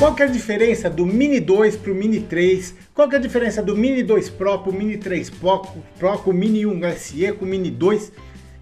Qual 0.00 0.14
que 0.14 0.22
é 0.22 0.24
a 0.24 0.30
diferença 0.30 0.88
do 0.88 1.04
Mini 1.04 1.38
2 1.38 1.76
para 1.76 1.92
o 1.92 1.94
Mini 1.94 2.20
3? 2.20 2.74
Qual 2.94 3.06
que 3.06 3.16
é 3.16 3.18
a 3.18 3.20
diferença 3.20 3.62
do 3.62 3.76
Mini 3.76 4.02
2 4.02 4.30
Pro 4.30 4.58
para 4.58 4.70
o 4.70 4.74
Mini 4.74 4.96
3 4.96 5.28
Pro, 5.28 5.60
Pro 5.98 6.18
com 6.20 6.30
o 6.30 6.32
Mini 6.32 6.64
1 6.64 6.92
SE 6.96 7.32
com 7.32 7.44
o 7.44 7.48
Mini 7.48 7.70
2? 7.70 8.10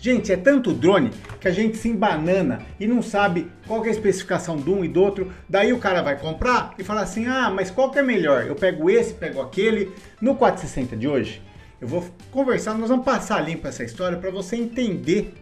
Gente, 0.01 0.32
é 0.32 0.37
tanto 0.37 0.72
drone 0.72 1.11
que 1.40 1.46
a 1.46 1.53
gente 1.53 1.77
se 1.77 1.88
embanana 1.88 2.62
e 2.80 2.88
não 2.88 3.01
sabe 3.01 3.46
qual 3.69 3.85
é 3.85 3.87
a 3.87 3.92
especificação 3.92 4.56
de 4.56 4.69
um 4.69 4.85
e 4.85 4.88
do 4.88 5.01
outro. 5.01 5.32
Daí 5.48 5.72
o 5.72 5.78
cara 5.78 6.03
vai 6.03 6.19
comprar 6.19 6.74
e 6.76 6.82
fala 6.82 7.03
assim: 7.03 7.26
ah, 7.26 7.52
mas 7.54 7.70
qual 7.70 7.92
que 7.92 8.00
é 8.00 8.02
melhor? 8.02 8.44
Eu 8.44 8.56
pego 8.56 8.90
esse, 8.90 9.14
pego 9.14 9.40
aquele. 9.40 9.92
No 10.20 10.34
460 10.34 10.96
de 10.96 11.06
hoje, 11.06 11.40
eu 11.80 11.86
vou 11.86 12.04
conversar, 12.32 12.74
nós 12.74 12.88
vamos 12.88 13.04
passar 13.04 13.40
limpo 13.42 13.68
essa 13.68 13.84
história 13.84 14.18
para 14.18 14.32
você 14.32 14.56
entender 14.56 15.32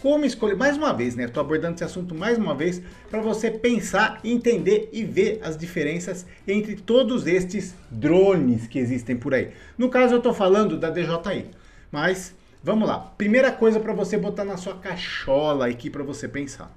como 0.00 0.24
escolher, 0.24 0.56
mais 0.56 0.76
uma 0.76 0.92
vez, 0.92 1.14
né? 1.14 1.24
Estou 1.24 1.40
abordando 1.40 1.74
esse 1.74 1.84
assunto 1.84 2.14
mais 2.14 2.38
uma 2.38 2.54
vez 2.54 2.80
para 3.10 3.20
você 3.20 3.50
pensar, 3.50 4.20
entender 4.24 4.88
e 4.92 5.04
ver 5.04 5.40
as 5.42 5.56
diferenças 5.56 6.26
entre 6.46 6.76
todos 6.76 7.26
estes 7.26 7.74
drones 7.90 8.66
que 8.66 8.78
existem 8.78 9.16
por 9.16 9.34
aí. 9.34 9.50
No 9.76 9.88
caso, 9.88 10.14
eu 10.14 10.18
estou 10.18 10.32
falando 10.32 10.76
da 10.76 10.90
DJI, 10.90 11.46
mas 11.90 12.34
vamos 12.62 12.88
lá. 12.88 12.98
Primeira 13.18 13.50
coisa 13.50 13.80
para 13.80 13.92
você 13.92 14.16
botar 14.16 14.44
na 14.44 14.56
sua 14.56 14.74
cachola 14.74 15.66
aqui 15.66 15.90
para 15.90 16.02
você 16.02 16.28
pensar. 16.28 16.72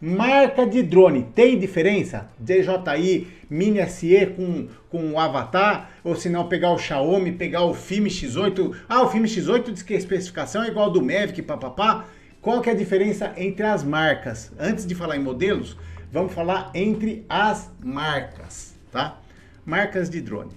Marca 0.00 0.66
de 0.66 0.82
drone, 0.82 1.28
tem 1.34 1.58
diferença? 1.58 2.28
DJI, 2.38 3.26
Mini 3.48 3.86
SE 3.88 4.26
com, 4.36 4.68
com 4.90 5.12
o 5.12 5.18
Avatar, 5.18 5.90
ou 6.02 6.14
se 6.14 6.28
não 6.28 6.46
pegar 6.46 6.72
o 6.72 6.78
Xiaomi, 6.78 7.32
pegar 7.32 7.62
o 7.62 7.72
Filme 7.72 8.10
X8. 8.10 8.74
Ah, 8.88 9.02
o 9.02 9.08
Filme 9.08 9.28
X8 9.28 9.72
diz 9.72 9.82
que 9.82 9.94
a 9.94 9.96
especificação 9.96 10.62
é 10.62 10.68
igual 10.68 10.86
ao 10.86 10.92
do 10.92 11.00
Mavic, 11.00 11.40
papapá. 11.42 12.06
Qual 12.44 12.60
que 12.60 12.68
é 12.68 12.72
a 12.72 12.76
diferença 12.76 13.32
entre 13.38 13.64
as 13.64 13.82
marcas? 13.82 14.52
Antes 14.58 14.84
de 14.84 14.94
falar 14.94 15.16
em 15.16 15.18
modelos, 15.18 15.78
vamos 16.12 16.34
falar 16.34 16.70
entre 16.74 17.24
as 17.26 17.72
marcas, 17.82 18.74
tá? 18.92 19.18
Marcas 19.64 20.10
de 20.10 20.20
drone. 20.20 20.52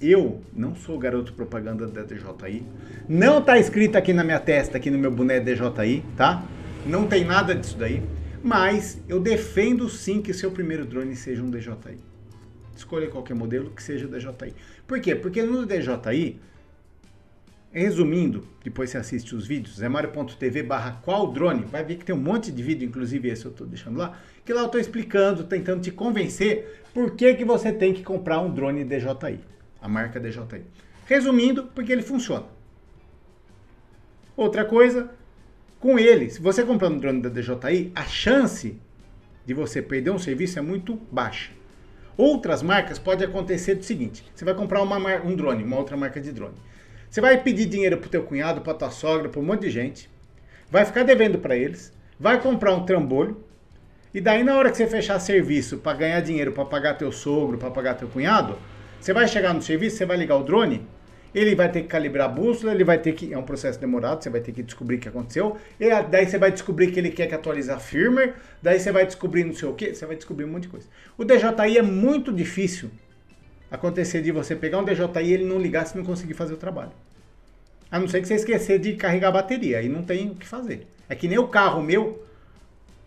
Eu 0.00 0.42
não 0.52 0.74
sou 0.74 0.98
garoto 0.98 1.32
propaganda 1.32 1.86
da 1.86 2.02
DJI. 2.02 2.66
Não 3.08 3.40
tá 3.40 3.60
escrito 3.60 3.94
aqui 3.94 4.12
na 4.12 4.24
minha 4.24 4.40
testa, 4.40 4.76
aqui 4.76 4.90
no 4.90 4.98
meu 4.98 5.12
boné 5.12 5.38
DJI, 5.38 6.02
tá? 6.16 6.44
Não 6.84 7.06
tem 7.06 7.24
nada 7.24 7.54
disso 7.54 7.78
daí. 7.78 8.02
Mas 8.42 9.00
eu 9.08 9.20
defendo 9.20 9.88
sim 9.88 10.20
que 10.20 10.34
seu 10.34 10.50
primeiro 10.50 10.84
drone 10.84 11.14
seja 11.14 11.44
um 11.44 11.48
DJI. 11.48 11.96
Escolha 12.74 13.08
qualquer 13.08 13.34
modelo 13.34 13.70
que 13.70 13.84
seja 13.84 14.08
DJI. 14.08 14.52
Por 14.84 14.98
quê? 14.98 15.14
Porque 15.14 15.44
no 15.44 15.64
DJI 15.64 16.40
Resumindo, 17.72 18.48
depois 18.64 18.90
você 18.90 18.98
assiste 18.98 19.32
os 19.32 19.46
vídeos, 19.46 19.76
zemario.tv 19.76 20.64
barra 20.64 21.00
qual 21.04 21.30
drone, 21.30 21.64
vai 21.64 21.84
ver 21.84 21.98
que 21.98 22.04
tem 22.04 22.12
um 22.12 22.18
monte 22.18 22.50
de 22.50 22.60
vídeo, 22.64 22.88
inclusive 22.88 23.28
esse 23.28 23.44
eu 23.44 23.52
estou 23.52 23.64
deixando 23.64 23.96
lá, 23.96 24.18
que 24.44 24.52
lá 24.52 24.62
eu 24.62 24.66
estou 24.66 24.80
explicando, 24.80 25.44
tentando 25.44 25.80
te 25.80 25.92
convencer 25.92 26.82
por 26.92 27.14
que, 27.14 27.32
que 27.34 27.44
você 27.44 27.72
tem 27.72 27.94
que 27.94 28.02
comprar 28.02 28.40
um 28.40 28.52
drone 28.52 28.82
DJI, 28.82 29.38
a 29.80 29.88
marca 29.88 30.18
DJI. 30.18 30.64
Resumindo, 31.06 31.68
porque 31.68 31.92
ele 31.92 32.02
funciona. 32.02 32.46
Outra 34.36 34.64
coisa, 34.64 35.08
com 35.78 35.96
ele, 35.96 36.28
se 36.28 36.42
você 36.42 36.64
comprar 36.64 36.88
um 36.88 36.98
drone 36.98 37.22
da 37.22 37.28
DJI, 37.28 37.92
a 37.94 38.02
chance 38.02 38.80
de 39.46 39.54
você 39.54 39.80
perder 39.80 40.10
um 40.10 40.18
serviço 40.18 40.58
é 40.58 40.62
muito 40.62 40.96
baixa. 41.12 41.52
Outras 42.16 42.62
marcas 42.62 42.98
pode 42.98 43.24
acontecer 43.24 43.76
do 43.76 43.84
seguinte: 43.84 44.24
você 44.34 44.44
vai 44.44 44.54
comprar 44.54 44.82
uma, 44.82 44.98
um 45.22 45.36
drone, 45.36 45.62
uma 45.62 45.76
outra 45.76 45.96
marca 45.96 46.20
de 46.20 46.32
drone. 46.32 46.56
Você 47.10 47.20
vai 47.20 47.42
pedir 47.42 47.66
dinheiro 47.66 47.96
pro 47.98 48.08
teu 48.08 48.22
cunhado, 48.22 48.60
pra 48.60 48.72
tua 48.72 48.88
sogra, 48.88 49.28
para 49.28 49.40
um 49.40 49.42
monte 49.42 49.62
de 49.62 49.70
gente. 49.70 50.08
Vai 50.70 50.84
ficar 50.84 51.02
devendo 51.02 51.38
para 51.38 51.56
eles. 51.56 51.92
Vai 52.20 52.40
comprar 52.40 52.72
um 52.72 52.86
trambolho. 52.86 53.44
E 54.14 54.20
daí 54.20 54.44
na 54.44 54.56
hora 54.56 54.70
que 54.70 54.76
você 54.76 54.86
fechar 54.86 55.18
serviço 55.18 55.78
para 55.78 55.96
ganhar 55.96 56.20
dinheiro 56.20 56.52
para 56.52 56.64
pagar 56.64 56.94
teu 56.94 57.10
sogro, 57.10 57.58
para 57.58 57.68
pagar 57.68 57.94
teu 57.94 58.06
cunhado, 58.06 58.56
você 59.00 59.12
vai 59.12 59.26
chegar 59.26 59.52
no 59.52 59.60
serviço, 59.60 59.96
você 59.96 60.06
vai 60.06 60.16
ligar 60.16 60.36
o 60.36 60.44
drone, 60.44 60.86
ele 61.34 61.56
vai 61.56 61.70
ter 61.70 61.82
que 61.82 61.88
calibrar 61.88 62.26
a 62.26 62.32
bússola, 62.32 62.72
ele 62.72 62.84
vai 62.84 62.98
ter 62.98 63.12
que. 63.12 63.34
É 63.34 63.38
um 63.38 63.42
processo 63.42 63.80
demorado, 63.80 64.22
você 64.22 64.30
vai 64.30 64.40
ter 64.40 64.52
que 64.52 64.62
descobrir 64.62 64.96
o 64.96 65.00
que 65.00 65.08
aconteceu. 65.08 65.56
E 65.80 65.88
daí 66.04 66.28
você 66.28 66.38
vai 66.38 66.52
descobrir 66.52 66.92
que 66.92 67.00
ele 67.00 67.10
quer 67.10 67.26
que 67.26 67.34
atualize 67.34 67.72
a 67.72 67.78
firmware. 67.80 68.34
Daí 68.62 68.78
você 68.78 68.92
vai 68.92 69.04
descobrir 69.04 69.42
não 69.42 69.54
sei 69.54 69.68
o 69.68 69.74
que, 69.74 69.94
você 69.94 70.06
vai 70.06 70.14
descobrir 70.14 70.44
um 70.44 70.48
monte 70.48 70.64
de 70.64 70.68
coisa. 70.68 70.86
O 71.18 71.24
DJI 71.24 71.78
é 71.78 71.82
muito 71.82 72.32
difícil 72.32 72.88
acontecer 73.70 74.20
de 74.22 74.32
você 74.32 74.56
pegar 74.56 74.78
um 74.78 74.84
DJI 74.84 75.22
e 75.22 75.32
ele 75.32 75.44
não 75.44 75.58
ligar 75.58 75.86
se 75.86 75.96
não 75.96 76.04
conseguir 76.04 76.34
fazer 76.34 76.54
o 76.54 76.56
trabalho. 76.56 76.92
A 77.90 77.98
não 77.98 78.08
ser 78.08 78.20
que 78.20 78.28
você 78.28 78.34
esquecer 78.34 78.78
de 78.78 78.94
carregar 78.94 79.28
a 79.28 79.32
bateria, 79.32 79.78
aí 79.78 79.88
não 79.88 80.02
tem 80.02 80.30
o 80.30 80.34
que 80.34 80.46
fazer. 80.46 80.86
É 81.08 81.14
que 81.14 81.26
nem 81.26 81.38
o 81.38 81.48
carro 81.48 81.82
meu, 81.82 82.24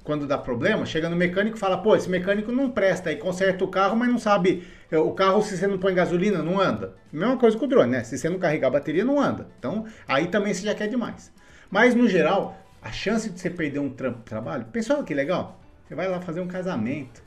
quando 0.04 0.28
dá 0.28 0.38
problema, 0.38 0.86
chega 0.86 1.10
no 1.10 1.16
mecânico 1.16 1.56
e 1.56 1.60
fala, 1.60 1.78
pô, 1.78 1.96
esse 1.96 2.10
mecânico 2.10 2.52
não 2.52 2.70
presta, 2.70 3.10
aí 3.10 3.16
conserta 3.16 3.64
o 3.64 3.68
carro, 3.70 3.96
mas 3.96 4.10
não 4.10 4.20
sabe, 4.20 4.68
é, 4.92 4.98
o 4.98 5.12
carro 5.12 5.42
se 5.42 5.58
você 5.58 5.68
não 5.68 5.78
põe 5.78 5.94
gasolina, 5.94 6.44
não 6.44 6.60
anda. 6.60 6.94
Mesma 7.12 7.38
coisa 7.38 7.58
com 7.58 7.66
o 7.66 7.68
drone, 7.68 7.92
né? 7.92 8.04
Se 8.04 8.18
você 8.18 8.28
não 8.30 8.38
carregar 8.38 8.68
a 8.68 8.72
bateria, 8.72 9.06
não 9.06 9.20
anda. 9.20 9.48
Então, 9.58 9.86
aí 10.06 10.28
também 10.28 10.54
você 10.54 10.66
já 10.66 10.76
quer 10.76 10.88
demais. 10.88 11.32
Mas, 11.72 11.96
no 11.96 12.08
geral, 12.08 12.58
a 12.82 12.92
chance 12.92 13.30
de 13.30 13.40
você 13.40 13.50
perder 13.50 13.80
um 13.80 13.90
tra 13.90 14.12
trabalho, 14.12 14.66
pensou 14.66 15.02
que 15.04 15.14
legal? 15.14 15.62
Você 15.88 15.96
vai 15.96 16.10
lá 16.10 16.20
fazer 16.20 16.42
um 16.42 16.48
casamento, 16.48 17.24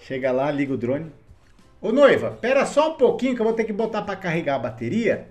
chega 0.00 0.32
lá, 0.32 0.50
liga 0.50 0.74
o 0.74 0.76
drone, 0.76 1.12
Ô 1.82 1.90
noiva, 1.90 2.38
pera 2.40 2.64
só 2.64 2.92
um 2.92 2.94
pouquinho 2.94 3.34
que 3.34 3.40
eu 3.40 3.44
vou 3.44 3.54
ter 3.54 3.64
que 3.64 3.72
botar 3.72 4.02
para 4.02 4.14
carregar 4.14 4.54
a 4.54 4.58
bateria. 4.60 5.26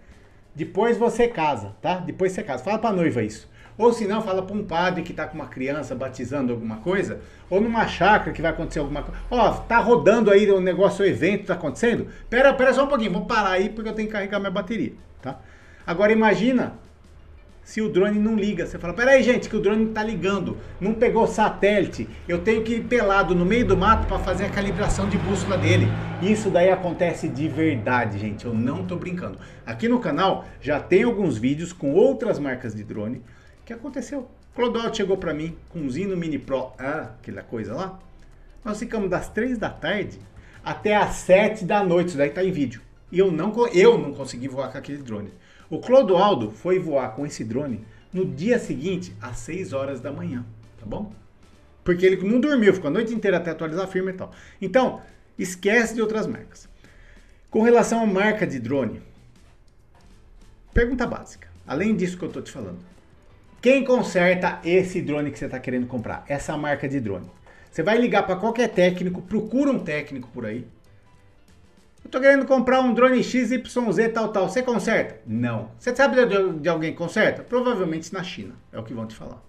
Depois 0.53 0.97
você 0.97 1.25
casa, 1.25 1.73
tá? 1.81 1.95
Depois 1.95 2.33
você 2.33 2.43
casa. 2.43 2.61
Fala 2.61 2.77
pra 2.77 2.91
noiva 2.91 3.23
isso. 3.23 3.49
Ou 3.77 3.93
se 3.93 4.05
não, 4.05 4.21
fala 4.21 4.43
para 4.43 4.53
um 4.53 4.65
padre 4.65 5.01
que 5.01 5.13
tá 5.13 5.25
com 5.25 5.35
uma 5.35 5.47
criança 5.47 5.95
batizando 5.95 6.51
alguma 6.51 6.75
coisa, 6.77 7.21
ou 7.49 7.61
numa 7.61 7.87
chácara 7.87 8.33
que 8.33 8.41
vai 8.41 8.51
acontecer 8.51 8.79
alguma 8.79 9.01
coisa. 9.01 9.17
Ó, 9.31 9.49
tá 9.61 9.77
rodando 9.77 10.29
aí 10.29 10.51
o 10.51 10.59
negócio, 10.59 11.05
o 11.05 11.07
evento 11.07 11.45
tá 11.45 11.53
acontecendo. 11.53 12.07
Pera, 12.29 12.53
pera 12.53 12.73
só 12.73 12.83
um 12.83 12.87
pouquinho, 12.87 13.13
vou 13.13 13.25
parar 13.25 13.51
aí 13.51 13.69
porque 13.69 13.89
eu 13.89 13.95
tenho 13.95 14.09
que 14.09 14.13
carregar 14.13 14.37
minha 14.37 14.51
bateria, 14.51 14.91
tá? 15.21 15.39
Agora 15.87 16.11
imagina 16.11 16.73
se 17.63 17.81
o 17.81 17.89
drone 17.89 18.19
não 18.19 18.35
liga. 18.35 18.65
Você 18.65 18.77
fala, 18.77 18.93
peraí, 18.93 19.23
gente, 19.23 19.49
que 19.49 19.55
o 19.55 19.59
drone 19.59 19.85
está 19.85 20.03
ligando, 20.03 20.57
não 20.79 20.93
pegou 20.93 21.25
satélite, 21.27 22.07
eu 22.27 22.39
tenho 22.39 22.63
que 22.63 22.75
ir 22.75 22.83
pelado 22.83 23.33
no 23.33 23.45
meio 23.45 23.65
do 23.65 23.77
mato 23.77 24.07
para 24.07 24.19
fazer 24.19 24.45
a 24.45 24.49
calibração 24.49 25.07
de 25.07 25.17
bússola 25.17 25.57
dele. 25.57 25.87
Isso 26.21 26.49
daí 26.49 26.69
acontece 26.69 27.27
de 27.27 27.47
verdade, 27.47 28.19
gente, 28.19 28.45
eu 28.45 28.53
não 28.53 28.81
estou 28.81 28.97
brincando. 28.97 29.39
Aqui 29.65 29.87
no 29.87 29.99
canal 29.99 30.45
já 30.61 30.79
tem 30.79 31.03
alguns 31.03 31.37
vídeos 31.37 31.73
com 31.73 31.93
outras 31.93 32.39
marcas 32.39 32.75
de 32.75 32.83
drone 32.83 33.21
que 33.65 33.73
aconteceu. 33.73 34.27
Clodoaldo 34.53 34.97
chegou 34.97 35.17
para 35.17 35.33
mim 35.33 35.55
com 35.69 35.79
um 35.79 35.89
Zino 35.89 36.17
Mini 36.17 36.37
Pro, 36.37 36.73
ah, 36.77 37.11
aquela 37.19 37.41
coisa 37.41 37.73
lá. 37.73 37.99
Nós 38.65 38.77
ficamos 38.77 39.09
das 39.09 39.29
3 39.29 39.57
da 39.57 39.69
tarde 39.69 40.19
até 40.63 40.95
as 40.95 41.15
7 41.15 41.65
da 41.65 41.83
noite, 41.83 42.09
isso 42.09 42.17
daí 42.17 42.29
tá 42.29 42.43
em 42.43 42.51
vídeo. 42.51 42.81
E 43.11 43.19
eu 43.19 43.31
não, 43.31 43.53
eu 43.69 43.97
não 43.97 44.13
consegui 44.13 44.47
voar 44.47 44.71
com 44.71 44.77
aquele 44.77 45.01
drone. 45.01 45.33
O 45.71 45.79
Clodoaldo 45.79 46.51
foi 46.51 46.77
voar 46.79 47.15
com 47.15 47.25
esse 47.25 47.45
drone 47.45 47.85
no 48.11 48.25
dia 48.25 48.59
seguinte, 48.59 49.15
às 49.21 49.37
6 49.37 49.71
horas 49.71 50.01
da 50.01 50.11
manhã, 50.11 50.45
tá 50.77 50.85
bom? 50.85 51.13
Porque 51.81 52.05
ele 52.05 52.21
não 52.29 52.41
dormiu, 52.41 52.73
ficou 52.73 52.89
a 52.89 52.93
noite 52.93 53.13
inteira 53.13 53.37
até 53.37 53.51
atualizar 53.51 53.85
a 53.85 53.87
firma 53.87 54.09
e 54.09 54.13
tal. 54.13 54.33
Então, 54.61 55.01
esquece 55.39 55.95
de 55.95 56.01
outras 56.01 56.27
marcas. 56.27 56.67
Com 57.49 57.61
relação 57.61 58.03
à 58.03 58.05
marca 58.05 58.45
de 58.45 58.59
drone, 58.59 59.01
pergunta 60.73 61.07
básica. 61.07 61.47
Além 61.65 61.95
disso 61.95 62.17
que 62.17 62.23
eu 62.25 62.27
estou 62.27 62.43
te 62.43 62.51
falando. 62.51 62.79
Quem 63.61 63.85
conserta 63.85 64.59
esse 64.65 65.01
drone 65.01 65.31
que 65.31 65.39
você 65.39 65.45
está 65.45 65.57
querendo 65.57 65.87
comprar? 65.87 66.25
Essa 66.27 66.57
marca 66.57 66.85
de 66.85 66.99
drone. 66.99 67.31
Você 67.71 67.81
vai 67.81 67.97
ligar 67.97 68.23
para 68.23 68.35
qualquer 68.35 68.67
técnico, 68.67 69.21
procura 69.21 69.71
um 69.71 69.79
técnico 69.79 70.27
por 70.33 70.45
aí, 70.45 70.67
eu 72.03 72.09
tô 72.09 72.19
querendo 72.19 72.45
comprar 72.45 72.81
um 72.81 72.93
drone 72.93 73.23
XYZ 73.23 73.61
tal, 74.13 74.29
tal. 74.29 74.49
Você 74.49 74.61
conserta? 74.61 75.21
Não. 75.25 75.71
Você 75.77 75.95
sabe 75.95 76.25
de, 76.25 76.59
de 76.59 76.69
alguém 76.69 76.91
que 76.91 76.97
conserta? 76.97 77.43
Provavelmente 77.43 78.11
na 78.13 78.23
China. 78.23 78.55
É 78.71 78.79
o 78.79 78.83
que 78.83 78.93
vão 78.93 79.05
te 79.05 79.15
falar. 79.15 79.41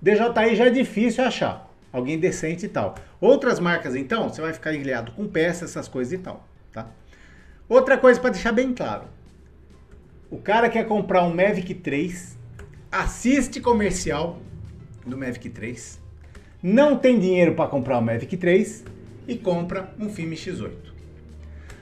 DJI 0.00 0.56
já 0.56 0.66
é 0.66 0.70
difícil 0.70 1.24
achar. 1.24 1.68
Alguém 1.92 2.18
decente 2.18 2.66
e 2.66 2.68
tal. 2.68 2.94
Outras 3.20 3.58
marcas, 3.58 3.96
então, 3.96 4.28
você 4.28 4.40
vai 4.40 4.52
ficar 4.52 4.72
ilhado 4.72 5.12
com 5.12 5.26
peças, 5.26 5.70
essas 5.70 5.88
coisas 5.88 6.12
e 6.12 6.18
tal. 6.18 6.46
Tá? 6.72 6.86
Outra 7.68 7.98
coisa 7.98 8.20
para 8.20 8.30
deixar 8.30 8.52
bem 8.52 8.72
claro. 8.72 9.04
O 10.30 10.38
cara 10.38 10.70
quer 10.70 10.86
comprar 10.86 11.24
um 11.24 11.34
Mavic 11.34 11.74
3, 11.74 12.38
assiste 12.90 13.60
comercial 13.60 14.38
do 15.04 15.18
Mavic 15.18 15.50
3, 15.50 16.00
não 16.62 16.96
tem 16.96 17.18
dinheiro 17.18 17.54
para 17.54 17.68
comprar 17.68 17.98
o 17.98 18.02
Mavic 18.02 18.36
3 18.36 18.84
e 19.26 19.36
compra 19.36 19.92
um 19.98 20.08
filme 20.08 20.36
X8. 20.36 20.89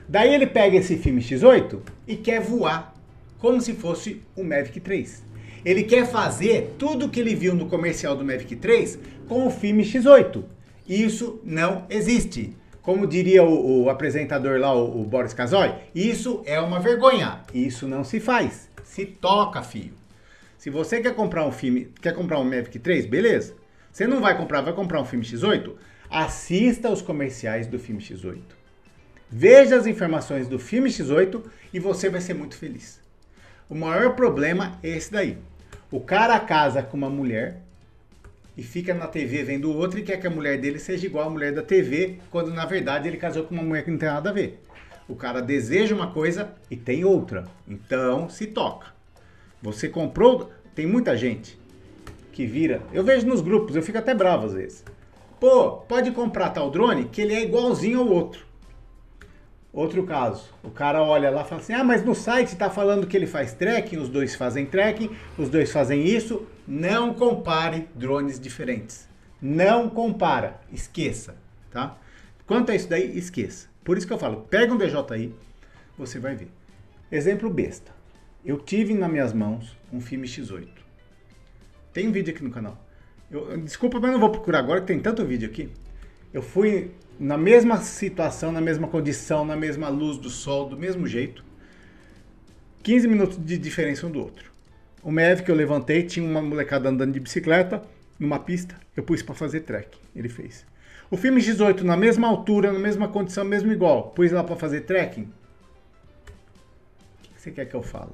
Daí 0.09 0.33
ele 0.33 0.47
pega 0.47 0.75
esse 0.75 0.97
filme 0.97 1.21
X8 1.21 1.79
e 2.07 2.15
quer 2.15 2.41
voar 2.41 2.95
como 3.37 3.61
se 3.61 3.73
fosse 3.73 4.23
o 4.35 4.43
Mavic 4.43 4.79
3. 4.79 5.23
Ele 5.63 5.83
quer 5.83 6.07
fazer 6.07 6.73
tudo 6.79 7.09
que 7.09 7.19
ele 7.19 7.35
viu 7.35 7.53
no 7.53 7.67
comercial 7.67 8.15
do 8.15 8.25
Mavic 8.25 8.55
3 8.55 8.97
com 9.27 9.45
o 9.45 9.51
filme 9.51 9.83
X8. 9.83 10.43
Isso 10.87 11.39
não 11.43 11.85
existe. 11.91 12.57
Como 12.81 13.05
diria 13.05 13.43
o, 13.43 13.83
o 13.83 13.89
apresentador 13.91 14.59
lá, 14.59 14.73
o, 14.73 15.01
o 15.01 15.03
Boris 15.03 15.35
Casoy, 15.35 15.75
isso 15.93 16.41
é 16.43 16.59
uma 16.59 16.79
vergonha. 16.79 17.41
Isso 17.53 17.87
não 17.87 18.03
se 18.03 18.19
faz. 18.19 18.67
Se 18.83 19.05
toca, 19.05 19.61
filho. 19.61 19.93
Se 20.57 20.71
você 20.71 21.01
quer 21.01 21.13
comprar 21.13 21.45
um 21.45 21.51
filme, 21.51 21.93
quer 22.01 22.15
comprar 22.15 22.39
um 22.39 22.43
Mavic 22.43 22.79
3, 22.79 23.05
beleza. 23.05 23.53
Você 23.91 24.07
não 24.07 24.19
vai 24.19 24.35
comprar, 24.35 24.61
vai 24.61 24.73
comprar 24.73 24.99
um 24.99 25.05
filme 25.05 25.23
X8, 25.23 25.71
Assista 26.09 26.89
os 26.89 27.03
comerciais 27.03 27.67
do 27.67 27.77
filme 27.77 28.01
X8. 28.01 28.58
Veja 29.31 29.75
as 29.75 29.85
informações 29.85 30.47
do 30.47 30.57
filme 30.57 30.89
X8 30.89 31.43
e 31.71 31.79
você 31.79 32.09
vai 32.09 32.19
ser 32.19 32.33
muito 32.33 32.57
feliz. 32.57 32.99
O 33.69 33.75
maior 33.75 34.15
problema 34.15 34.79
é 34.81 34.89
esse 34.89 35.11
daí. 35.11 35.37
O 35.91 35.99
cara 35.99 36.39
casa 36.39 36.81
com 36.81 36.97
uma 36.97 37.11
mulher 37.11 37.61
e 38.57 38.63
fica 38.63 38.91
na 38.91 39.05
TV 39.05 39.43
vendo 39.43 39.71
outra 39.71 39.99
e 39.99 40.03
quer 40.03 40.17
que 40.17 40.25
a 40.25 40.31
mulher 40.31 40.59
dele 40.59 40.79
seja 40.79 41.05
igual 41.05 41.27
à 41.27 41.29
mulher 41.29 41.53
da 41.53 41.61
TV, 41.61 42.17
quando 42.31 42.51
na 42.51 42.65
verdade 42.65 43.07
ele 43.07 43.17
casou 43.17 43.43
com 43.43 43.53
uma 43.53 43.61
mulher 43.61 43.83
que 43.83 43.91
não 43.91 43.99
tem 43.99 44.09
nada 44.09 44.31
a 44.31 44.33
ver. 44.33 44.59
O 45.07 45.15
cara 45.15 45.41
deseja 45.41 45.93
uma 45.93 46.11
coisa 46.11 46.51
e 46.69 46.75
tem 46.75 47.05
outra. 47.05 47.43
Então 47.67 48.29
se 48.29 48.47
toca. 48.47 48.87
Você 49.61 49.87
comprou. 49.87 50.51
Tem 50.73 50.87
muita 50.87 51.15
gente 51.15 51.59
que 52.31 52.47
vira. 52.47 52.81
Eu 52.91 53.03
vejo 53.03 53.27
nos 53.27 53.41
grupos, 53.41 53.75
eu 53.75 53.83
fico 53.83 53.97
até 53.99 54.15
bravo 54.15 54.47
às 54.47 54.53
vezes. 54.53 54.83
Pô, 55.39 55.73
pode 55.73 56.09
comprar 56.11 56.49
tal 56.49 56.71
drone 56.71 57.05
que 57.05 57.21
ele 57.21 57.35
é 57.35 57.43
igualzinho 57.43 57.99
ao 57.99 58.07
outro. 58.07 58.48
Outro 59.71 60.03
caso, 60.03 60.49
o 60.63 60.71
cara 60.71 61.03
olha 61.03 61.29
lá 61.29 61.43
e 61.43 61.45
fala 61.45 61.61
assim: 61.61 61.73
ah, 61.73 61.83
mas 61.83 62.03
no 62.03 62.15
site 62.15 62.47
está 62.53 62.69
falando 62.69 63.05
que 63.05 63.15
ele 63.15 63.27
faz 63.27 63.53
tracking, 63.53 63.97
os 63.97 64.09
dois 64.09 64.35
fazem 64.35 64.65
tracking, 64.65 65.15
os 65.37 65.49
dois 65.49 65.71
fazem 65.71 66.07
isso. 66.07 66.47
Não 66.67 67.13
compare 67.13 67.87
drones 67.93 68.39
diferentes. 68.39 69.07
Não 69.41 69.89
compara, 69.89 70.59
esqueça, 70.71 71.35
tá? 71.71 71.97
Quanto 72.45 72.71
a 72.71 72.75
isso 72.75 72.89
daí, 72.89 73.17
esqueça. 73.17 73.67
Por 73.83 73.97
isso 73.97 74.05
que 74.05 74.11
eu 74.11 74.17
falo, 74.17 74.41
pega 74.49 74.73
um 74.73 74.77
DJI, 74.77 75.33
você 75.97 76.19
vai 76.19 76.35
ver. 76.35 76.51
Exemplo 77.11 77.49
besta. 77.49 77.91
Eu 78.43 78.57
tive 78.57 78.93
nas 78.93 79.09
minhas 79.09 79.33
mãos 79.33 79.77
um 79.93 80.01
filme 80.01 80.27
X8. 80.27 80.67
Tem 81.93 82.07
um 82.07 82.11
vídeo 82.11 82.33
aqui 82.33 82.43
no 82.43 82.51
canal. 82.51 82.77
Eu, 83.29 83.57
desculpa, 83.57 83.99
mas 83.99 84.11
não 84.11 84.19
vou 84.19 84.29
procurar 84.29 84.59
agora 84.59 84.81
que 84.81 84.87
tem 84.87 84.99
tanto 84.99 85.25
vídeo 85.25 85.47
aqui. 85.47 85.69
Eu 86.33 86.41
fui 86.41 86.91
na 87.19 87.37
mesma 87.37 87.77
situação, 87.77 88.51
na 88.51 88.61
mesma 88.61 88.87
condição, 88.87 89.43
na 89.43 89.55
mesma 89.55 89.89
luz 89.89 90.17
do 90.17 90.29
sol, 90.29 90.69
do 90.69 90.77
mesmo 90.77 91.05
jeito. 91.05 91.43
15 92.81 93.07
minutos 93.09 93.37
de 93.43 93.57
diferença 93.57 94.07
um 94.07 94.11
do 94.11 94.19
outro. 94.19 94.49
O 95.03 95.11
MEV 95.11 95.43
que 95.43 95.51
eu 95.51 95.55
levantei 95.55 96.03
tinha 96.03 96.25
uma 96.25 96.41
molecada 96.41 96.87
andando 96.87 97.11
de 97.11 97.19
bicicleta 97.19 97.83
numa 98.17 98.39
pista, 98.39 98.75
eu 98.95 99.03
pus 99.03 99.21
para 99.21 99.35
fazer 99.35 99.61
trek. 99.61 99.97
Ele 100.15 100.29
fez. 100.29 100.65
O 101.11 101.17
filme 101.17 101.41
X8 101.41 101.81
na 101.81 101.97
mesma 101.97 102.27
altura, 102.27 102.71
na 102.71 102.79
mesma 102.79 103.07
condição, 103.07 103.43
mesmo 103.43 103.71
igual, 103.71 104.11
pus 104.11 104.31
lá 104.31 104.43
para 104.43 104.55
fazer 104.55 104.81
trekking. 104.81 105.23
O 105.23 107.35
que 107.35 107.41
você 107.41 107.51
quer 107.51 107.65
que 107.65 107.75
eu 107.75 107.81
fale? 107.81 108.11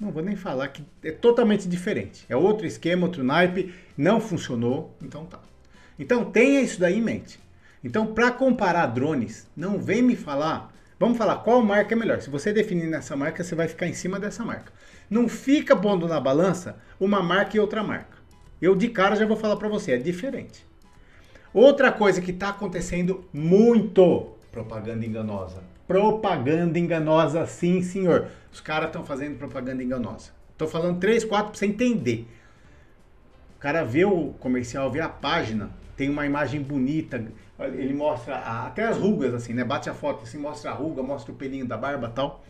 Não 0.00 0.10
vou 0.10 0.22
nem 0.22 0.34
falar 0.34 0.68
que 0.68 0.82
é 1.04 1.12
totalmente 1.12 1.68
diferente. 1.68 2.24
É 2.28 2.34
outro 2.34 2.66
esquema, 2.66 3.06
outro 3.06 3.22
naipe, 3.22 3.72
não 3.96 4.20
funcionou, 4.20 4.96
então 5.00 5.26
tá. 5.26 5.40
Então 5.96 6.24
tenha 6.24 6.60
isso 6.60 6.80
daí 6.80 6.98
em 6.98 7.02
mente. 7.02 7.38
Então, 7.84 8.06
para 8.06 8.30
comparar 8.30 8.86
drones, 8.86 9.48
não 9.56 9.78
vem 9.78 10.02
me 10.02 10.14
falar. 10.14 10.72
Vamos 10.98 11.18
falar 11.18 11.36
qual 11.36 11.62
marca 11.62 11.94
é 11.94 11.96
melhor. 11.96 12.20
Se 12.20 12.30
você 12.30 12.52
definir 12.52 12.86
nessa 12.86 13.16
marca, 13.16 13.42
você 13.42 13.54
vai 13.54 13.66
ficar 13.66 13.88
em 13.88 13.92
cima 13.92 14.20
dessa 14.20 14.44
marca. 14.44 14.72
Não 15.10 15.28
fica 15.28 15.74
pondo 15.74 16.06
na 16.06 16.20
balança 16.20 16.76
uma 17.00 17.22
marca 17.22 17.56
e 17.56 17.60
outra 17.60 17.82
marca. 17.82 18.18
Eu 18.60 18.76
de 18.76 18.88
cara 18.88 19.16
já 19.16 19.26
vou 19.26 19.36
falar 19.36 19.56
para 19.56 19.68
você, 19.68 19.92
é 19.92 19.96
diferente. 19.98 20.64
Outra 21.52 21.90
coisa 21.90 22.20
que 22.20 22.30
está 22.30 22.50
acontecendo 22.50 23.24
muito, 23.32 24.36
propaganda 24.52 25.04
enganosa. 25.04 25.62
Propaganda 25.88 26.78
enganosa, 26.78 27.44
sim, 27.46 27.82
senhor. 27.82 28.28
Os 28.52 28.60
caras 28.60 28.86
estão 28.86 29.04
fazendo 29.04 29.36
propaganda 29.36 29.82
enganosa. 29.82 30.30
Estou 30.52 30.68
falando 30.68 31.00
três, 31.00 31.24
quatro 31.24 31.50
para 31.50 31.58
você 31.58 31.66
entender. 31.66 32.28
Cara 33.62 33.84
vê 33.84 34.04
o 34.04 34.30
comercial, 34.40 34.90
vê 34.90 35.00
a 35.00 35.08
página, 35.08 35.70
tem 35.96 36.10
uma 36.10 36.26
imagem 36.26 36.60
bonita, 36.60 37.24
ele 37.60 37.94
mostra 37.94 38.34
a, 38.34 38.66
até 38.66 38.82
as 38.82 38.98
rugas, 38.98 39.32
assim, 39.32 39.54
né? 39.54 39.62
Bate 39.62 39.88
a 39.88 39.94
foto 39.94 40.24
assim, 40.24 40.36
mostra 40.36 40.72
a 40.72 40.74
ruga, 40.74 41.00
mostra 41.00 41.30
o 41.30 41.36
pelinho 41.36 41.64
da 41.64 41.76
barba 41.76 42.08
tal. 42.08 42.44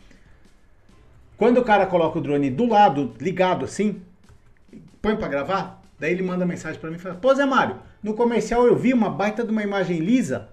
Quando 1.37 1.59
o 1.59 1.65
cara 1.65 1.85
coloca 1.85 2.19
o 2.19 2.23
drone 2.23 2.49
do 2.49 2.67
lado, 2.67 3.13
ligado 3.21 3.67
assim, 3.67 4.01
põe 5.03 5.15
para 5.15 5.29
gravar, 5.29 5.83
daí 6.01 6.13
ele 6.13 6.23
manda 6.23 6.47
mensagem 6.47 6.81
para 6.81 6.89
mim 6.89 6.97
e 6.97 6.99
fala: 6.99 7.17
Pô, 7.17 7.35
Zé 7.35 7.45
Mário, 7.45 7.77
no 8.03 8.15
comercial 8.15 8.67
eu 8.67 8.75
vi 8.75 8.95
uma 8.95 9.11
baita 9.11 9.45
de 9.45 9.51
uma 9.51 9.63
imagem 9.63 9.99
lisa, 9.99 10.49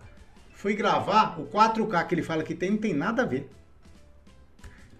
fui 0.52 0.74
gravar, 0.74 1.40
o 1.40 1.46
4K 1.46 2.06
que 2.06 2.16
ele 2.16 2.22
fala 2.22 2.44
que 2.44 2.54
tem 2.54 2.72
não 2.72 2.78
tem 2.78 2.94
nada 2.94 3.22
a 3.22 3.26
ver. 3.26 3.50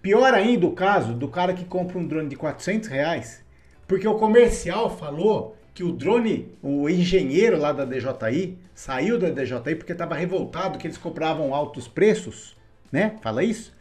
Pior 0.00 0.32
ainda 0.32 0.66
o 0.66 0.72
caso 0.72 1.12
do 1.12 1.28
cara 1.28 1.52
que 1.52 1.66
compra 1.66 1.98
um 1.98 2.06
drone 2.06 2.30
de 2.30 2.36
400 2.36 2.88
reais, 2.88 3.44
porque 3.90 4.06
o 4.06 4.14
comercial 4.14 4.88
falou 4.88 5.56
que 5.74 5.82
o 5.82 5.90
drone, 5.90 6.56
o 6.62 6.88
engenheiro 6.88 7.58
lá 7.58 7.72
da 7.72 7.84
DJI, 7.84 8.56
saiu 8.72 9.18
da 9.18 9.30
DJI 9.30 9.74
porque 9.74 9.90
estava 9.90 10.14
revoltado 10.14 10.78
que 10.78 10.86
eles 10.86 10.96
cobravam 10.96 11.52
altos 11.52 11.88
preços, 11.88 12.56
né? 12.92 13.16
Fala 13.20 13.42
isso. 13.42 13.76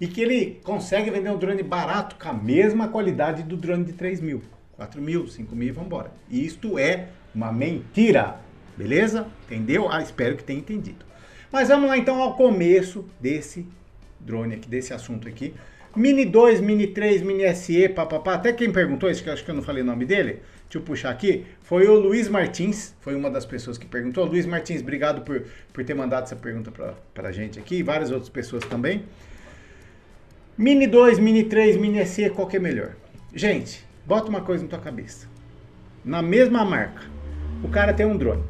E 0.00 0.08
que 0.08 0.22
ele 0.22 0.58
consegue 0.64 1.10
vender 1.10 1.28
um 1.28 1.36
drone 1.36 1.62
barato 1.62 2.16
com 2.16 2.26
a 2.26 2.32
mesma 2.32 2.88
qualidade 2.88 3.42
do 3.42 3.54
drone 3.54 3.84
de 3.84 3.92
3 3.92 4.22
mil, 4.22 4.40
4 4.78 4.98
mil, 4.98 5.28
5 5.28 5.54
mil 5.54 5.68
e 5.68 5.72
vambora. 5.72 6.10
Isto 6.30 6.78
é 6.78 7.08
uma 7.34 7.52
mentira, 7.52 8.40
beleza? 8.78 9.26
Entendeu? 9.44 9.92
Ah, 9.92 10.00
espero 10.00 10.38
que 10.38 10.42
tenha 10.42 10.58
entendido. 10.58 11.04
Mas 11.52 11.68
vamos 11.68 11.86
lá 11.86 11.98
então 11.98 12.22
ao 12.22 12.34
começo 12.34 13.04
desse 13.20 13.68
drone 14.18 14.54
aqui, 14.54 14.70
desse 14.70 14.94
assunto 14.94 15.28
aqui. 15.28 15.52
Mini 15.94 16.24
2, 16.24 16.60
Mini 16.60 16.86
3, 16.86 17.22
Mini 17.22 17.52
SE, 17.52 17.88
papapá. 17.88 18.34
Até 18.34 18.52
quem 18.52 18.70
perguntou 18.70 19.10
isso, 19.10 19.24
que 19.24 19.30
acho 19.30 19.44
que 19.44 19.50
eu 19.50 19.54
não 19.54 19.62
falei 19.62 19.82
o 19.82 19.86
nome 19.86 20.04
dele, 20.04 20.40
deixa 20.64 20.78
eu 20.78 20.82
puxar 20.82 21.10
aqui, 21.10 21.44
foi 21.62 21.88
o 21.88 21.94
Luiz 21.98 22.28
Martins, 22.28 22.94
foi 23.00 23.16
uma 23.16 23.28
das 23.28 23.44
pessoas 23.44 23.76
que 23.76 23.86
perguntou. 23.86 24.24
Luiz 24.24 24.46
Martins, 24.46 24.82
obrigado 24.82 25.22
por, 25.22 25.42
por 25.72 25.84
ter 25.84 25.94
mandado 25.94 26.24
essa 26.24 26.36
pergunta 26.36 26.70
pra, 26.70 26.94
pra 27.12 27.32
gente 27.32 27.58
aqui, 27.58 27.76
e 27.76 27.82
várias 27.82 28.12
outras 28.12 28.28
pessoas 28.28 28.64
também. 28.64 29.02
Mini 30.56 30.86
2, 30.86 31.18
Mini 31.18 31.44
3, 31.44 31.76
Mini 31.76 32.06
SE, 32.06 32.30
qual 32.30 32.46
que 32.46 32.56
é 32.56 32.60
melhor? 32.60 32.94
Gente, 33.34 33.84
bota 34.06 34.28
uma 34.28 34.42
coisa 34.42 34.62
na 34.62 34.70
tua 34.70 34.78
cabeça. 34.78 35.26
Na 36.04 36.22
mesma 36.22 36.64
marca, 36.64 37.02
o 37.64 37.68
cara 37.68 37.92
tem 37.92 38.06
um 38.06 38.16
drone. 38.16 38.44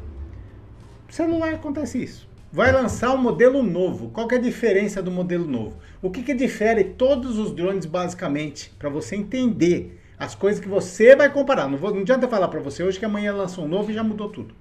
No 1.07 1.13
celular 1.13 1.55
acontece 1.55 2.03
isso 2.03 2.30
vai 2.51 2.71
lançar 2.71 3.13
um 3.13 3.17
modelo 3.17 3.63
novo. 3.63 4.09
Qual 4.09 4.27
é 4.31 4.35
a 4.35 4.39
diferença 4.39 5.01
do 5.01 5.09
modelo 5.09 5.47
novo? 5.47 5.77
O 6.01 6.09
que, 6.09 6.21
que 6.21 6.33
difere 6.33 6.83
todos 6.83 7.37
os 7.37 7.53
drones 7.53 7.85
basicamente 7.85 8.71
para 8.77 8.89
você 8.89 9.15
entender 9.15 10.01
as 10.21 10.35
coisas 10.35 10.61
que 10.61 10.67
você 10.67 11.15
vai 11.15 11.33
comparar. 11.33 11.67
Não, 11.67 11.79
vou, 11.79 11.91
não 11.91 12.01
adianta 12.01 12.27
falar 12.27 12.47
para 12.47 12.59
você 12.59 12.83
hoje 12.83 12.99
que 12.99 13.05
amanhã 13.05 13.33
lança 13.33 13.59
um 13.59 13.67
novo 13.67 13.89
e 13.89 13.93
já 13.95 14.03
mudou 14.03 14.29
tudo. 14.29 14.53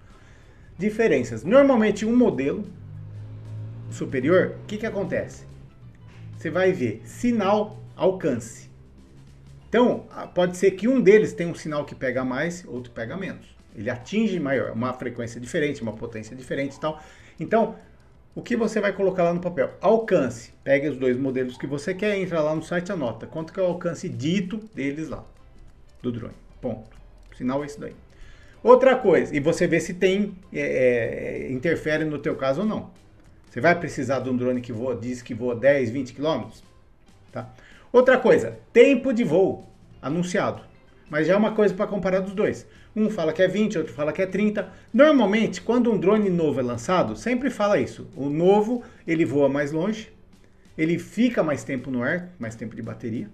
Diferenças. 0.79 1.45
Normalmente 1.45 2.07
um 2.07 2.17
modelo 2.17 2.65
superior, 3.91 4.57
o 4.63 4.67
que, 4.67 4.79
que 4.79 4.87
acontece? 4.87 5.45
Você 6.35 6.49
vai 6.49 6.73
ver 6.73 7.03
sinal, 7.05 7.79
alcance. 7.95 8.71
Então, 9.69 10.07
pode 10.35 10.57
ser 10.57 10.71
que 10.71 10.89
um 10.89 10.99
deles 10.99 11.35
tenha 11.35 11.51
um 11.51 11.55
sinal 11.55 11.85
que 11.85 11.95
pega 11.95 12.25
mais, 12.25 12.65
outro 12.67 12.91
pega 12.91 13.15
menos. 13.15 13.55
Ele 13.77 13.91
atinge 13.91 14.41
maior, 14.41 14.73
uma 14.73 14.95
frequência 14.95 15.39
diferente, 15.39 15.83
uma 15.83 15.93
potência 15.93 16.35
diferente 16.35 16.77
e 16.77 16.81
tal. 16.81 17.03
Então, 17.41 17.75
o 18.35 18.43
que 18.43 18.55
você 18.57 18.81
vai 18.81 18.93
colocar 18.93 19.25
lá 19.25 19.35
no 19.35 19.41
papel? 19.41 19.73
Alcance. 19.81 20.53
Pega 20.63 20.91
os 20.91 20.97
dois 20.97 21.17
modelos 21.17 21.57
que 21.57 21.67
você 21.67 21.95
quer, 21.95 22.17
entra 22.19 22.41
lá 22.41 22.55
no 22.55 22.63
site 22.63 22.93
anota. 22.93 23.27
Quanto 23.27 23.53
que 23.53 23.59
é 23.59 23.63
o 23.63 23.67
alcance 23.67 24.09
dito 24.09 24.59
deles 24.75 25.09
lá, 25.09 25.25
do 26.03 26.13
drone. 26.13 26.35
Ponto. 26.61 26.97
O 27.33 27.35
sinal 27.35 27.63
é 27.63 27.67
isso 27.67 27.81
daí. 27.81 27.97
Outra 28.63 28.95
coisa, 28.95 29.35
e 29.35 29.41
você 29.41 29.67
vê 29.67 29.81
se 29.81 29.95
tem, 29.95 30.37
é, 30.53 30.61
é, 30.61 31.51
interfere 31.51 32.05
no 32.05 32.19
teu 32.19 32.37
caso 32.37 32.61
ou 32.61 32.67
não. 32.67 32.91
Você 33.49 33.61
vai 33.61 33.77
precisar 33.77 34.21
de 34.21 34.29
um 34.29 34.37
drone 34.37 34.61
que 34.61 34.73
voa, 34.73 34.95
diz 34.95 35.23
que 35.23 35.33
voa 35.33 35.57
10, 35.57 35.91
20 35.91 36.13
quilômetros? 36.13 36.63
Tá? 37.33 37.51
Outra 37.91 38.19
coisa, 38.19 38.59
tempo 38.73 39.13
de 39.13 39.25
voo 39.25 39.67
anunciado. 40.01 40.63
Mas 41.11 41.27
já 41.27 41.35
é 41.35 41.37
uma 41.37 41.53
coisa 41.53 41.75
para 41.75 41.89
comparar 41.89 42.21
dos 42.21 42.33
dois. 42.33 42.67
Um 42.95 43.11
fala 43.11 43.33
que 43.33 43.43
é 43.43 43.49
20, 43.49 43.79
outro 43.79 43.93
fala 43.93 44.13
que 44.13 44.23
é 44.23 44.27
30. 44.27 44.73
Normalmente, 44.95 45.61
quando 45.61 45.93
um 45.93 45.99
drone 45.99 46.31
novo 46.31 46.61
é 46.61 46.63
lançado, 46.63 47.17
sempre 47.17 47.51
fala 47.51 47.81
isso. 47.81 48.09
O 48.17 48.31
novo, 48.31 48.85
ele 49.07 49.25
voa 49.25 49.49
mais 49.49 49.73
longe, 49.73 50.13
ele 50.79 50.99
fica 50.99 51.43
mais 51.43 51.65
tempo 51.65 51.91
no 51.91 52.03
ar, 52.03 52.31
mais 52.39 52.55
tempo 52.55 52.77
de 52.77 52.83
bateria. 52.83 53.29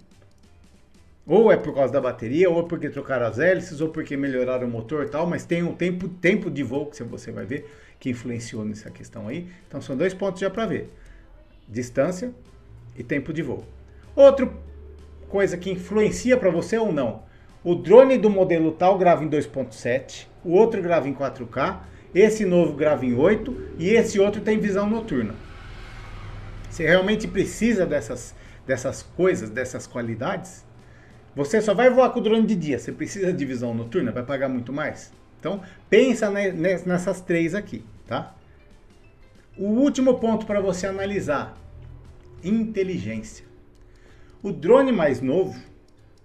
Ou 1.26 1.52
é 1.52 1.56
por 1.56 1.74
causa 1.74 1.92
da 1.92 2.00
bateria, 2.00 2.48
ou 2.48 2.64
porque 2.64 2.88
trocaram 2.88 3.26
as 3.26 3.38
hélices, 3.38 3.80
ou 3.80 3.90
porque 3.90 4.16
melhoraram 4.16 4.66
o 4.66 4.70
motor 4.70 5.04
e 5.04 5.08
tal, 5.08 5.26
mas 5.26 5.44
tem 5.44 5.62
um 5.62 5.74
tempo, 5.74 6.08
tempo 6.08 6.50
de 6.50 6.62
voo 6.62 6.86
que 6.86 7.02
você 7.02 7.30
vai 7.30 7.44
ver 7.44 7.68
que 7.98 8.10
influenciou 8.10 8.64
nessa 8.64 8.90
questão 8.90 9.28
aí. 9.28 9.48
Então 9.66 9.80
são 9.82 9.96
dois 9.96 10.14
pontos 10.14 10.40
já 10.40 10.48
para 10.48 10.66
ver: 10.66 10.90
distância 11.68 12.32
e 12.96 13.02
tempo 13.02 13.32
de 13.32 13.42
voo. 13.42 13.64
Outra 14.14 14.50
coisa 15.28 15.56
que 15.56 15.70
influencia 15.70 16.36
para 16.36 16.50
você 16.50 16.78
ou 16.78 16.92
não 16.92 17.25
o 17.66 17.74
drone 17.74 18.16
do 18.16 18.30
modelo 18.30 18.70
tal 18.70 18.96
grava 18.96 19.24
em 19.24 19.28
2.7, 19.28 20.28
o 20.44 20.52
outro 20.52 20.80
grava 20.80 21.08
em 21.08 21.12
4K, 21.12 21.80
esse 22.14 22.46
novo 22.46 22.74
grava 22.74 23.04
em 23.04 23.12
8 23.12 23.72
e 23.76 23.88
esse 23.88 24.20
outro 24.20 24.40
tem 24.40 24.60
visão 24.60 24.88
noturna. 24.88 25.34
Você 26.70 26.86
realmente 26.86 27.26
precisa 27.26 27.84
dessas, 27.84 28.36
dessas 28.64 29.02
coisas, 29.02 29.50
dessas 29.50 29.84
qualidades? 29.84 30.64
Você 31.34 31.60
só 31.60 31.74
vai 31.74 31.90
voar 31.90 32.10
com 32.10 32.20
o 32.20 32.22
drone 32.22 32.46
de 32.46 32.54
dia, 32.54 32.78
você 32.78 32.92
precisa 32.92 33.32
de 33.32 33.44
visão 33.44 33.74
noturna, 33.74 34.12
vai 34.12 34.22
pagar 34.22 34.48
muito 34.48 34.72
mais? 34.72 35.12
Então, 35.40 35.60
pensa 35.90 36.30
nessas 36.30 37.20
três 37.20 37.52
aqui, 37.52 37.84
tá? 38.06 38.32
O 39.58 39.64
último 39.64 40.20
ponto 40.20 40.46
para 40.46 40.60
você 40.60 40.86
analisar: 40.86 41.58
inteligência. 42.44 43.44
O 44.40 44.52
drone 44.52 44.92
mais 44.92 45.20
novo, 45.20 45.60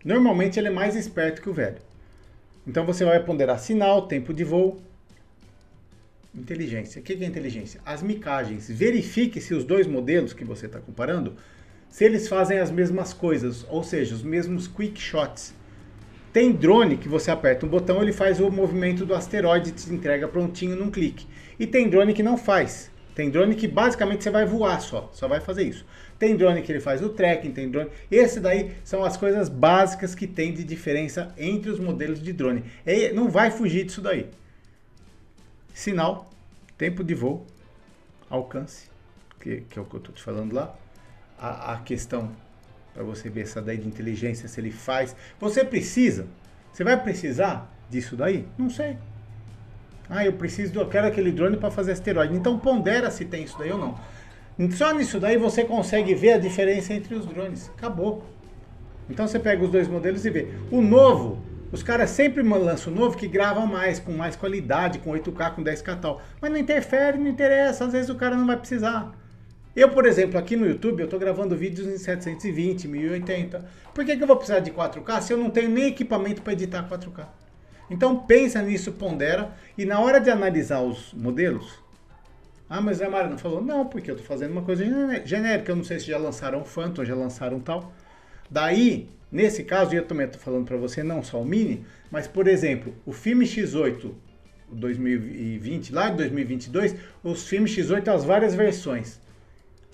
normalmente 0.03 0.59
ele 0.59 0.67
é 0.67 0.71
mais 0.71 0.95
esperto 0.95 1.41
que 1.41 1.49
o 1.49 1.53
velho. 1.53 1.77
Então 2.65 2.85
você 2.85 3.03
vai 3.03 3.21
ponderar 3.23 3.59
sinal, 3.59 4.07
tempo 4.07 4.33
de 4.33 4.43
voo, 4.43 4.81
inteligência. 6.33 7.01
O 7.01 7.03
que 7.03 7.13
é 7.13 7.25
inteligência? 7.25 7.81
As 7.85 8.01
micagens. 8.01 8.69
Verifique 8.69 9.41
se 9.41 9.53
os 9.53 9.63
dois 9.63 9.87
modelos 9.87 10.33
que 10.33 10.45
você 10.45 10.65
está 10.65 10.79
comparando, 10.79 11.35
se 11.89 12.05
eles 12.05 12.27
fazem 12.27 12.59
as 12.59 12.71
mesmas 12.71 13.13
coisas, 13.13 13.65
ou 13.69 13.83
seja, 13.83 14.15
os 14.15 14.23
mesmos 14.23 14.67
quick 14.67 14.99
shots. 14.99 15.53
Tem 16.31 16.53
drone 16.53 16.95
que 16.95 17.09
você 17.09 17.29
aperta 17.29 17.65
um 17.65 17.69
botão, 17.69 18.01
ele 18.01 18.13
faz 18.13 18.39
o 18.39 18.49
movimento 18.49 19.05
do 19.05 19.13
asteroide 19.13 19.69
e 19.69 19.73
te 19.73 19.91
entrega 19.93 20.27
prontinho 20.27 20.77
num 20.77 20.89
clique. 20.89 21.27
E 21.59 21.67
tem 21.67 21.89
drone 21.89 22.13
que 22.13 22.23
não 22.23 22.37
faz. 22.37 22.89
Tem 23.13 23.29
drone 23.29 23.55
que 23.55 23.67
basicamente 23.67 24.23
você 24.23 24.29
vai 24.29 24.45
voar 24.45 24.79
só, 24.81 25.09
só 25.13 25.27
vai 25.27 25.41
fazer 25.41 25.63
isso. 25.63 25.85
Tem 26.17 26.35
drone 26.35 26.61
que 26.61 26.71
ele 26.71 26.79
faz 26.79 27.01
o 27.01 27.09
tracking, 27.09 27.51
tem 27.51 27.69
drone. 27.69 27.89
Esse 28.09 28.39
daí 28.39 28.71
são 28.83 29.03
as 29.03 29.17
coisas 29.17 29.49
básicas 29.49 30.15
que 30.15 30.27
tem 30.27 30.53
de 30.53 30.63
diferença 30.63 31.33
entre 31.37 31.69
os 31.69 31.79
modelos 31.79 32.21
de 32.21 32.31
drone. 32.31 32.63
E 32.85 33.11
não 33.11 33.29
vai 33.29 33.51
fugir 33.51 33.85
disso 33.85 34.01
daí. 34.01 34.29
Sinal, 35.73 36.29
tempo 36.77 37.03
de 37.03 37.13
voo, 37.13 37.45
alcance, 38.29 38.89
que, 39.39 39.61
que 39.61 39.77
é 39.77 39.81
o 39.81 39.85
que 39.85 39.95
eu 39.95 39.99
estou 39.99 40.13
te 40.13 40.21
falando 40.21 40.53
lá. 40.53 40.75
A, 41.37 41.73
a 41.73 41.79
questão 41.79 42.31
para 42.93 43.03
você 43.03 43.29
ver 43.29 43.41
essa 43.41 43.61
daí 43.61 43.77
de 43.77 43.87
inteligência, 43.87 44.47
se 44.47 44.59
ele 44.59 44.71
faz. 44.71 45.15
Você 45.39 45.63
precisa? 45.63 46.27
Você 46.71 46.83
vai 46.83 47.01
precisar 47.01 47.71
disso 47.89 48.15
daí? 48.15 48.47
Não 48.57 48.69
sei. 48.69 48.97
Ah, 50.13 50.25
eu 50.25 50.33
preciso, 50.33 50.77
eu 50.77 50.89
quero 50.89 51.07
aquele 51.07 51.31
drone 51.31 51.55
para 51.55 51.71
fazer 51.71 51.93
asteroide. 51.93 52.35
Então 52.35 52.59
pondera 52.59 53.09
se 53.09 53.23
tem 53.23 53.45
isso 53.45 53.57
daí 53.57 53.71
ou 53.71 53.77
não. 53.77 53.95
Só 54.71 54.93
nisso 54.93 55.21
daí 55.21 55.37
você 55.37 55.63
consegue 55.63 56.13
ver 56.13 56.33
a 56.33 56.37
diferença 56.37 56.93
entre 56.93 57.15
os 57.15 57.25
drones. 57.25 57.71
Acabou. 57.77 58.21
Então 59.09 59.25
você 59.25 59.39
pega 59.39 59.63
os 59.63 59.71
dois 59.71 59.87
modelos 59.87 60.25
e 60.25 60.29
vê. 60.29 60.49
O 60.69 60.81
novo, 60.81 61.41
os 61.71 61.81
caras 61.81 62.09
sempre 62.09 62.43
lançam 62.43 62.91
o 62.91 62.95
novo 62.95 63.15
que 63.15 63.25
grava 63.25 63.65
mais, 63.65 64.01
com 64.01 64.11
mais 64.11 64.35
qualidade, 64.35 64.99
com 64.99 65.11
8K, 65.11 65.55
com 65.55 65.63
10K 65.63 66.01
tal. 66.01 66.21
Mas 66.41 66.51
não 66.51 66.57
interfere, 66.57 67.17
não 67.17 67.29
interessa. 67.29 67.85
Às 67.85 67.93
vezes 67.93 68.09
o 68.09 68.15
cara 68.15 68.35
não 68.35 68.45
vai 68.45 68.57
precisar. 68.57 69.13
Eu, 69.73 69.87
por 69.91 70.05
exemplo, 70.05 70.37
aqui 70.37 70.57
no 70.57 70.67
YouTube, 70.67 70.99
eu 70.99 71.05
estou 71.05 71.17
gravando 71.17 71.55
vídeos 71.55 71.87
em 71.87 71.97
720, 71.97 72.85
1080. 72.85 73.65
Por 73.93 74.03
que, 74.03 74.17
que 74.17 74.23
eu 74.23 74.27
vou 74.27 74.35
precisar 74.35 74.59
de 74.59 74.71
4K 74.71 75.21
se 75.21 75.31
eu 75.31 75.37
não 75.37 75.49
tenho 75.49 75.69
nem 75.69 75.85
equipamento 75.85 76.41
para 76.41 76.51
editar 76.51 76.85
4K? 76.89 77.25
Então 77.91 78.17
pensa 78.17 78.61
nisso, 78.61 78.93
pondera, 78.93 79.51
e 79.77 79.83
na 79.83 79.99
hora 79.99 80.19
de 80.19 80.29
analisar 80.29 80.81
os 80.81 81.13
modelos, 81.13 81.77
ah, 82.69 82.79
mas 82.79 83.01
a 83.01 83.09
Mara 83.09 83.27
não 83.27 83.37
falou, 83.37 83.61
não, 83.61 83.85
porque 83.85 84.09
eu 84.09 84.15
estou 84.15 84.25
fazendo 84.25 84.53
uma 84.53 84.61
coisa 84.61 84.85
genérica, 85.25 85.73
eu 85.73 85.75
não 85.75 85.83
sei 85.83 85.99
se 85.99 86.07
já 86.07 86.17
lançaram 86.17 86.63
Phantom, 86.63 87.03
já 87.03 87.13
lançaram 87.13 87.59
tal. 87.59 87.91
Daí, 88.49 89.09
nesse 89.29 89.65
caso, 89.65 89.93
eu 89.93 90.05
também 90.05 90.25
estou 90.25 90.41
falando 90.41 90.65
para 90.65 90.77
você, 90.77 91.03
não 91.03 91.21
só 91.21 91.41
o 91.41 91.45
Mini, 91.45 91.85
mas, 92.09 92.27
por 92.29 92.47
exemplo, 92.47 92.95
o 93.05 93.11
filme 93.11 93.45
X8 93.45 94.09
2020, 94.71 95.93
lá 95.93 96.09
de 96.09 96.15
2022, 96.15 96.95
os 97.21 97.45
filmes 97.45 97.75
X8 97.75 98.07
as 98.07 98.23
várias 98.23 98.55
versões. 98.55 99.19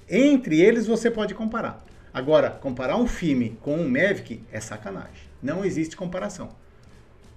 Entre 0.07 0.61
eles 0.61 0.85
você 0.85 1.09
pode 1.09 1.33
comparar. 1.33 1.83
Agora, 2.13 2.51
comparar 2.51 2.95
um 2.97 3.07
filme 3.07 3.57
com 3.59 3.75
um 3.75 3.89
Mavic 3.89 4.43
é 4.51 4.59
sacanagem. 4.59 5.27
Não 5.41 5.65
existe 5.65 5.97
comparação. 5.97 6.49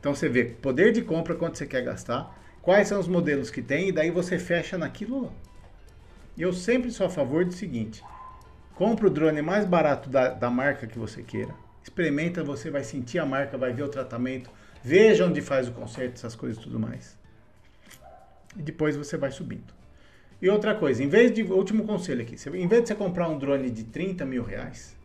Então 0.00 0.14
você 0.14 0.28
vê 0.28 0.44
poder 0.44 0.92
de 0.92 1.02
compra, 1.02 1.34
quanto 1.34 1.58
você 1.58 1.66
quer 1.66 1.84
gastar, 1.84 2.34
quais 2.62 2.88
são 2.88 2.98
os 2.98 3.06
modelos 3.06 3.50
que 3.50 3.60
tem, 3.60 3.90
e 3.90 3.92
daí 3.92 4.10
você 4.10 4.38
fecha 4.38 4.76
naquilo 4.78 5.24
lá. 5.24 5.30
Eu 6.38 6.54
sempre 6.54 6.90
sou 6.90 7.06
a 7.06 7.10
favor 7.10 7.44
do 7.44 7.52
seguinte: 7.52 8.02
compra 8.74 9.06
o 9.06 9.10
drone 9.10 9.42
mais 9.42 9.66
barato 9.66 10.08
da, 10.08 10.30
da 10.30 10.50
marca 10.50 10.86
que 10.86 10.98
você 10.98 11.22
queira, 11.22 11.54
experimenta, 11.82 12.42
você 12.42 12.70
vai 12.70 12.82
sentir 12.82 13.18
a 13.18 13.26
marca, 13.26 13.58
vai 13.58 13.74
ver 13.74 13.82
o 13.82 13.88
tratamento, 13.88 14.50
veja 14.82 15.26
onde 15.26 15.42
faz 15.42 15.68
o 15.68 15.72
conserto, 15.72 16.14
essas 16.14 16.34
coisas 16.34 16.58
e 16.58 16.62
tudo 16.62 16.80
mais. 16.80 17.18
E 18.56 18.62
depois 18.62 18.96
você 18.96 19.18
vai 19.18 19.30
subindo. 19.30 19.74
E 20.40 20.48
outra 20.48 20.74
coisa, 20.74 21.04
em 21.04 21.08
vez 21.08 21.30
de. 21.32 21.42
Último 21.42 21.84
conselho 21.84 22.22
aqui. 22.22 22.34
Em 22.54 22.66
vez 22.66 22.82
de 22.82 22.88
você 22.88 22.94
comprar 22.94 23.28
um 23.28 23.38
drone 23.38 23.70
de 23.70 23.84
30 23.84 24.24
mil 24.24 24.42
reais, 24.42 24.96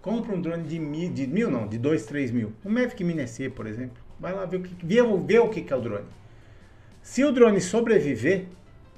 compra 0.00 0.32
um 0.32 0.40
drone 0.40 0.62
de 0.62 0.78
mil, 0.78 1.12
de 1.12 1.26
mil 1.26 1.50
não, 1.50 1.66
de 1.66 1.76
2, 1.76 2.06
3 2.06 2.30
mil. 2.30 2.52
Um 2.64 2.70
Mavic 2.70 3.02
Mini 3.02 3.26
SE, 3.26 3.48
por 3.48 3.66
exemplo. 3.66 4.09
Vai 4.20 4.34
lá 4.34 4.44
ver 4.44 4.58
o 4.58 4.62
que, 4.62 4.86
ver, 4.86 5.02
ver 5.24 5.38
o 5.40 5.48
que 5.48 5.72
é 5.72 5.76
o 5.76 5.80
drone. 5.80 6.06
Se 7.02 7.24
o 7.24 7.32
drone 7.32 7.60
sobreviver 7.60 8.44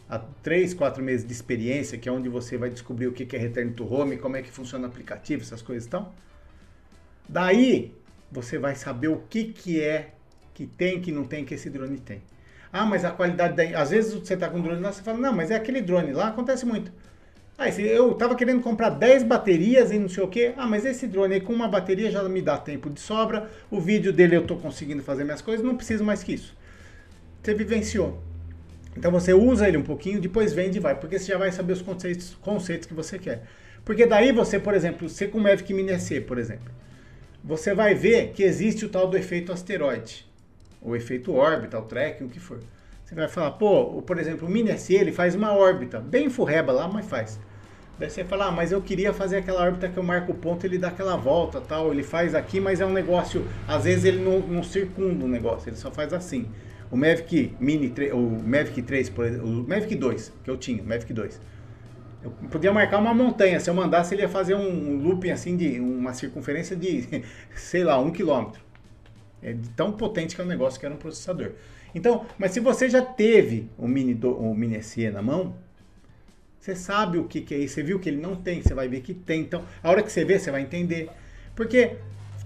a 0.08 0.18
3, 0.18 0.74
4 0.74 1.02
meses 1.02 1.24
de 1.24 1.32
experiência, 1.32 1.96
que 1.96 2.08
é 2.08 2.12
onde 2.12 2.28
você 2.28 2.58
vai 2.58 2.68
descobrir 2.68 3.06
o 3.06 3.12
que 3.12 3.34
é 3.34 3.38
Return 3.38 3.72
to 3.72 3.86
Home, 3.90 4.16
como 4.18 4.36
é 4.36 4.42
que 4.42 4.50
funciona 4.50 4.86
o 4.86 4.90
aplicativo, 4.90 5.42
essas 5.42 5.62
coisas 5.62 5.86
e 5.86 5.88
tal, 5.88 6.12
daí 7.28 7.94
você 8.30 8.58
vai 8.58 8.74
saber 8.74 9.08
o 9.08 9.18
que, 9.30 9.44
que 9.44 9.80
é 9.80 10.12
que 10.52 10.66
tem, 10.66 11.00
que 11.00 11.12
não 11.12 11.24
tem, 11.24 11.44
que 11.44 11.54
esse 11.54 11.70
drone 11.70 11.98
tem. 11.98 12.22
Ah, 12.72 12.84
mas 12.84 13.04
a 13.04 13.10
qualidade 13.10 13.54
da... 13.54 13.80
Às 13.80 13.90
vezes 13.90 14.14
você 14.14 14.34
está 14.34 14.48
com 14.48 14.58
um 14.58 14.62
drone 14.62 14.80
lá, 14.80 14.92
você 14.92 15.02
fala, 15.02 15.18
não, 15.18 15.32
mas 15.32 15.50
é 15.50 15.54
aquele 15.54 15.80
drone 15.80 16.12
lá, 16.12 16.28
acontece 16.28 16.66
muito. 16.66 16.92
Ah, 17.62 17.68
esse, 17.68 17.82
eu 17.82 18.12
estava 18.12 18.34
querendo 18.34 18.60
comprar 18.60 18.90
10 18.90 19.22
baterias 19.22 19.92
e 19.92 19.98
não 19.98 20.08
sei 20.08 20.24
o 20.24 20.28
que. 20.28 20.52
Ah, 20.56 20.66
mas 20.66 20.84
esse 20.84 21.06
drone 21.06 21.34
aí 21.34 21.40
com 21.40 21.52
uma 21.52 21.68
bateria 21.68 22.10
já 22.10 22.22
me 22.24 22.42
dá 22.42 22.58
tempo 22.58 22.90
de 22.90 22.98
sobra. 22.98 23.48
O 23.70 23.80
vídeo 23.80 24.12
dele 24.12 24.36
eu 24.36 24.42
estou 24.42 24.58
conseguindo 24.58 25.02
fazer 25.02 25.22
minhas 25.22 25.40
coisas, 25.40 25.64
não 25.64 25.76
preciso 25.76 26.02
mais 26.02 26.22
que 26.22 26.34
isso. 26.34 26.56
Você 27.42 27.54
vivenciou. 27.54 28.20
Então 28.96 29.10
você 29.12 29.32
usa 29.32 29.68
ele 29.68 29.76
um 29.76 29.82
pouquinho, 29.82 30.20
depois 30.20 30.52
vende 30.52 30.78
e 30.78 30.80
vai, 30.80 30.98
porque 30.98 31.18
você 31.18 31.26
já 31.32 31.38
vai 31.38 31.52
saber 31.52 31.74
os 31.74 31.82
conceitos, 31.82 32.36
conceitos 32.42 32.86
que 32.86 32.94
você 32.94 33.18
quer. 33.18 33.44
Porque 33.84 34.06
daí 34.06 34.32
você, 34.32 34.58
por 34.58 34.74
exemplo, 34.74 35.08
você 35.08 35.28
com 35.28 35.38
o 35.38 35.40
Mavic 35.40 35.72
Mini 35.72 35.98
SE, 36.00 36.20
por 36.20 36.38
exemplo, 36.38 36.70
você 37.44 37.74
vai 37.74 37.94
ver 37.94 38.32
que 38.32 38.42
existe 38.42 38.84
o 38.84 38.88
tal 38.88 39.08
do 39.08 39.16
efeito 39.16 39.52
asteroide 39.52 40.26
o 40.82 40.96
efeito 40.96 41.32
órbita, 41.32 41.78
o 41.78 41.82
tracking, 41.82 42.24
o 42.24 42.28
que 42.28 42.40
for. 42.40 42.58
Você 43.04 43.14
vai 43.14 43.28
falar, 43.28 43.52
pô, 43.52 44.02
por 44.02 44.18
exemplo, 44.18 44.48
o 44.48 44.50
Mini 44.50 44.76
SE 44.78 44.94
ele 44.94 45.12
faz 45.12 45.34
uma 45.34 45.52
órbita, 45.52 46.00
bem 46.00 46.28
furreba 46.28 46.72
lá, 46.72 46.88
mas 46.88 47.06
faz. 47.06 47.38
Daí 48.02 48.10
você 48.10 48.24
fala, 48.24 48.46
ah, 48.46 48.50
mas 48.50 48.72
eu 48.72 48.82
queria 48.82 49.12
fazer 49.12 49.36
aquela 49.36 49.62
órbita 49.62 49.88
que 49.88 49.96
eu 49.96 50.02
marco 50.02 50.32
o 50.32 50.34
ponto, 50.34 50.66
ele 50.66 50.76
dá 50.76 50.88
aquela 50.88 51.14
volta 51.14 51.60
tal, 51.60 51.92
ele 51.92 52.02
faz 52.02 52.34
aqui, 52.34 52.58
mas 52.58 52.80
é 52.80 52.84
um 52.84 52.92
negócio, 52.92 53.46
às 53.68 53.84
vezes 53.84 54.04
ele 54.04 54.20
não, 54.20 54.40
não 54.40 54.60
circunda 54.64 55.24
o 55.24 55.28
negócio, 55.28 55.68
ele 55.68 55.76
só 55.76 55.88
faz 55.88 56.12
assim. 56.12 56.46
O 56.90 56.96
Mavic 56.96 57.54
Mini 57.60 57.90
3, 57.90 58.12
o 58.12 58.18
Mavic 58.18 58.82
3, 58.82 59.08
por 59.08 59.24
exemplo, 59.24 59.48
o 59.48 59.68
Mavic 59.68 59.94
2, 59.94 60.32
que 60.42 60.50
eu 60.50 60.56
tinha, 60.56 60.82
o 60.82 60.84
Mavic 60.84 61.12
2. 61.12 61.40
Eu 62.24 62.32
podia 62.50 62.72
marcar 62.72 62.98
uma 62.98 63.14
montanha, 63.14 63.60
se 63.60 63.70
eu 63.70 63.74
mandasse 63.74 64.16
ele 64.16 64.22
ia 64.22 64.28
fazer 64.28 64.56
um 64.56 64.96
looping 65.00 65.30
assim 65.30 65.56
de 65.56 65.78
uma 65.78 66.12
circunferência 66.12 66.74
de, 66.74 67.22
sei 67.54 67.84
lá, 67.84 68.00
um 68.00 68.10
quilômetro. 68.10 68.60
É 69.40 69.54
tão 69.76 69.92
potente 69.92 70.34
que 70.34 70.40
é 70.40 70.44
o 70.44 70.48
negócio 70.48 70.80
que 70.80 70.84
era 70.84 70.92
um 70.92 70.98
processador. 70.98 71.52
Então, 71.94 72.26
mas 72.36 72.50
se 72.50 72.58
você 72.58 72.90
já 72.90 73.00
teve 73.00 73.70
o 73.78 73.86
Mini, 73.86 74.12
do, 74.12 74.36
o 74.36 74.52
Mini 74.56 74.82
SE 74.82 75.08
na 75.08 75.22
mão, 75.22 75.54
você 76.62 76.76
sabe 76.76 77.18
o 77.18 77.24
que, 77.24 77.40
que 77.40 77.54
é 77.54 77.58
isso. 77.58 77.74
Você 77.74 77.82
viu 77.82 77.98
que 77.98 78.08
ele 78.08 78.20
não 78.20 78.36
tem, 78.36 78.62
você 78.62 78.72
vai 78.72 78.86
ver 78.86 79.00
que 79.00 79.12
tem. 79.12 79.40
Então, 79.40 79.64
a 79.82 79.90
hora 79.90 80.02
que 80.02 80.12
você 80.12 80.24
vê, 80.24 80.38
você 80.38 80.50
vai 80.50 80.62
entender. 80.62 81.10
Porque 81.56 81.96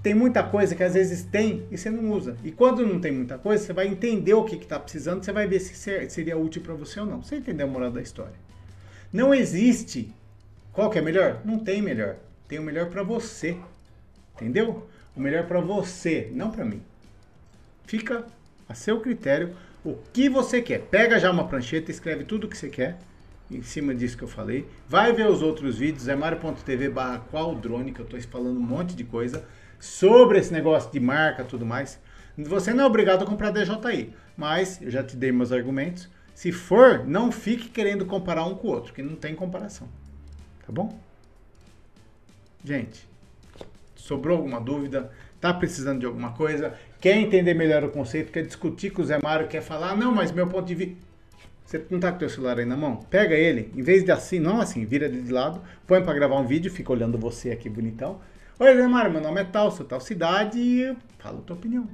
tem 0.03 0.15
muita 0.15 0.43
coisa 0.43 0.75
que 0.75 0.83
às 0.83 0.95
vezes 0.95 1.23
tem 1.23 1.67
e 1.71 1.77
você 1.77 1.91
não 1.91 2.11
usa. 2.11 2.37
E 2.43 2.51
quando 2.51 2.87
não 2.87 2.99
tem 2.99 3.13
muita 3.13 3.37
coisa, 3.37 3.63
você 3.63 3.73
vai 3.73 3.87
entender 3.87 4.33
o 4.33 4.45
que 4.45 4.57
está 4.57 4.81
precisando, 4.81 5.23
você 5.23 5.33
vai 5.33 5.47
ver 5.47 5.61
se 5.61 5.75
seria 6.09 6.39
útil 6.39 6.63
para 6.63 6.73
você 6.73 6.99
ou 6.99 7.07
não. 7.07 7.23
Você 7.23 7.37
entendeu 7.37 7.67
a 7.67 7.71
moral 7.71 7.91
da 7.91 8.01
história. 8.01 8.35
Não 9.13 9.35
existe. 9.35 10.11
Qual 10.73 10.89
que 10.89 10.99
é 10.99 11.03
melhor? 11.03 11.43
Não 11.45 11.59
tem 11.59 11.83
melhor. 11.83 12.17
Tem 12.49 12.59
o 12.59 12.63
melhor 12.63 12.89
para 12.89 13.03
você. 13.03 13.57
Entendeu? 14.35 14.89
o 15.17 15.21
melhor 15.21 15.47
para 15.47 15.61
você, 15.61 16.31
não 16.33 16.51
para 16.51 16.65
mim. 16.65 16.83
Fica 17.87 18.27
a 18.69 18.75
seu 18.75 19.01
critério 19.01 19.57
o 19.83 19.95
que 20.13 20.29
você 20.29 20.61
quer. 20.61 20.83
Pega 20.83 21.19
já 21.19 21.31
uma 21.31 21.49
prancheta, 21.49 21.91
escreve 21.91 22.25
tudo 22.25 22.45
o 22.45 22.49
que 22.49 22.57
você 22.57 22.69
quer 22.69 22.99
em 23.51 23.63
cima 23.63 23.95
disso 23.95 24.17
que 24.17 24.25
eu 24.25 24.29
falei. 24.29 24.69
Vai 24.89 25.13
ver 25.13 25.29
os 25.29 25.43
outros 25.43 25.79
vídeos, 25.79 26.09
é 26.09 26.17
mario.tv 26.17 26.89
barra 26.89 27.21
qual 27.31 27.55
drone, 27.55 27.93
que 27.93 28.01
eu 28.01 28.05
estou 28.05 28.21
falando 28.23 28.59
um 28.59 28.63
monte 28.63 28.95
de 28.95 29.05
coisa 29.05 29.45
sobre 29.79 30.39
esse 30.39 30.53
negócio 30.53 30.91
de 30.91 31.01
marca 31.01 31.45
tudo 31.45 31.65
mais. 31.65 31.99
Você 32.37 32.73
não 32.75 32.85
é 32.85 32.87
obrigado 32.87 33.23
a 33.23 33.27
comprar 33.27 33.51
DJI, 33.51 34.13
mas 34.37 34.81
eu 34.83 34.91
já 34.91 35.03
te 35.03 35.17
dei 35.17 35.33
meus 35.33 35.53
argumentos. 35.53 36.09
Se 36.35 36.53
for, 36.53 37.07
não 37.07 37.33
fique 37.33 37.69
querendo 37.69 38.05
comparar 38.05 38.45
um 38.45 38.55
com 38.55 38.69
o 38.69 38.71
outro, 38.71 38.93
que 38.93 39.03
não 39.03 39.17
tem 39.17 39.35
comparação. 39.35 39.89
Tá 40.67 40.71
bom? 40.73 40.99
Gente, 42.63 43.09
Sobrou 44.07 44.37
alguma 44.37 44.61
dúvida? 44.61 45.11
Está 45.35 45.53
precisando 45.53 45.99
de 45.99 46.07
alguma 46.07 46.31
coisa? 46.31 46.75
Quer 47.01 47.17
entender 47.17 47.55
melhor 47.55 47.83
o 47.83 47.91
conceito? 47.91 48.31
Quer 48.31 48.47
discutir 48.47 48.91
com 48.91 49.03
o 49.03 49.05
Zé 49.05 49.19
Mário? 49.21 49.49
Quer 49.49 49.61
falar? 49.61 49.97
Não, 49.97 50.15
mas 50.15 50.31
meu 50.31 50.47
ponto 50.47 50.65
de 50.65 50.77
vista. 50.77 50.95
Você 51.67 51.85
não 51.91 51.99
está 51.99 52.11
com 52.11 52.17
o 52.17 52.19
teu 52.21 52.31
celular 52.31 52.61
aí 52.61 52.65
na 52.65 52.77
mão? 52.77 52.99
Pega 53.11 53.35
ele, 53.35 53.73
em 53.75 53.83
vez 53.83 54.05
de 54.05 54.13
assim, 54.13 54.39
não 54.39 54.61
assim, 54.61 54.85
vira 54.85 55.07
ele 55.07 55.21
de 55.21 55.33
lado, 55.33 55.61
põe 55.85 56.01
para 56.01 56.15
gravar 56.15 56.37
um 56.37 56.47
vídeo, 56.47 56.71
fica 56.71 56.93
olhando 56.93 57.19
você 57.19 57.51
aqui 57.51 57.69
bonitão. 57.69 58.21
Oi, 58.57 58.87
Mário, 58.87 59.11
meu 59.11 59.21
nome 59.21 59.41
é 59.41 59.45
tal, 59.45 59.73
sou 59.73 59.85
tal 59.85 60.01
cidade 60.01 60.61
e 60.61 60.97
fala 61.19 61.41
a 61.41 61.43
tua 61.43 61.57
opinião. 61.57 61.89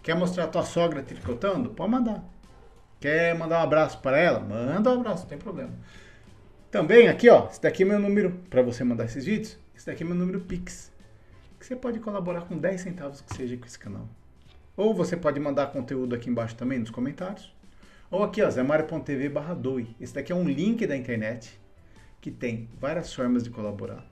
Quer 0.00 0.14
mostrar 0.14 0.44
a 0.44 0.46
tua 0.46 0.62
sogra 0.62 1.02
tricotando? 1.02 1.70
Pode 1.70 1.90
mandar. 1.90 2.24
Quer 3.00 3.34
mandar 3.36 3.58
um 3.58 3.62
abraço 3.64 3.98
para 3.98 4.16
ela? 4.16 4.38
Manda 4.38 4.90
um 4.90 5.00
abraço, 5.00 5.22
não 5.22 5.28
tem 5.28 5.38
problema. 5.38 5.72
Também 6.70 7.08
aqui, 7.08 7.28
ó, 7.28 7.48
esse 7.50 7.60
daqui 7.60 7.82
é 7.82 7.86
meu 7.86 7.98
número 7.98 8.30
para 8.48 8.62
você 8.62 8.84
mandar 8.84 9.06
esses 9.06 9.24
vídeos. 9.24 9.58
Esse 9.74 9.86
daqui 9.86 10.04
é 10.04 10.06
meu 10.06 10.14
número 10.14 10.38
Pix. 10.38 10.92
Que 11.58 11.66
você 11.66 11.74
pode 11.74 11.98
colaborar 11.98 12.42
com 12.42 12.56
10 12.56 12.80
centavos 12.80 13.20
que 13.20 13.34
seja 13.34 13.56
com 13.56 13.66
esse 13.66 13.78
canal. 13.78 14.08
Ou 14.76 14.94
você 14.94 15.16
pode 15.16 15.40
mandar 15.40 15.66
conteúdo 15.72 16.14
aqui 16.14 16.30
embaixo 16.30 16.54
também 16.54 16.78
nos 16.78 16.90
comentários. 16.90 17.52
Ou 18.10 18.24
aqui, 18.24 18.42
ó, 18.42 18.50
zemario.tv 18.50 19.28
barra 19.28 19.54
doe. 19.54 19.94
Esse 20.00 20.14
daqui 20.14 20.32
é 20.32 20.34
um 20.34 20.42
link 20.42 20.84
da 20.84 20.96
internet 20.96 21.60
que 22.20 22.30
tem 22.30 22.68
várias 22.80 23.14
formas 23.14 23.44
de 23.44 23.50
colaborar. 23.50 24.04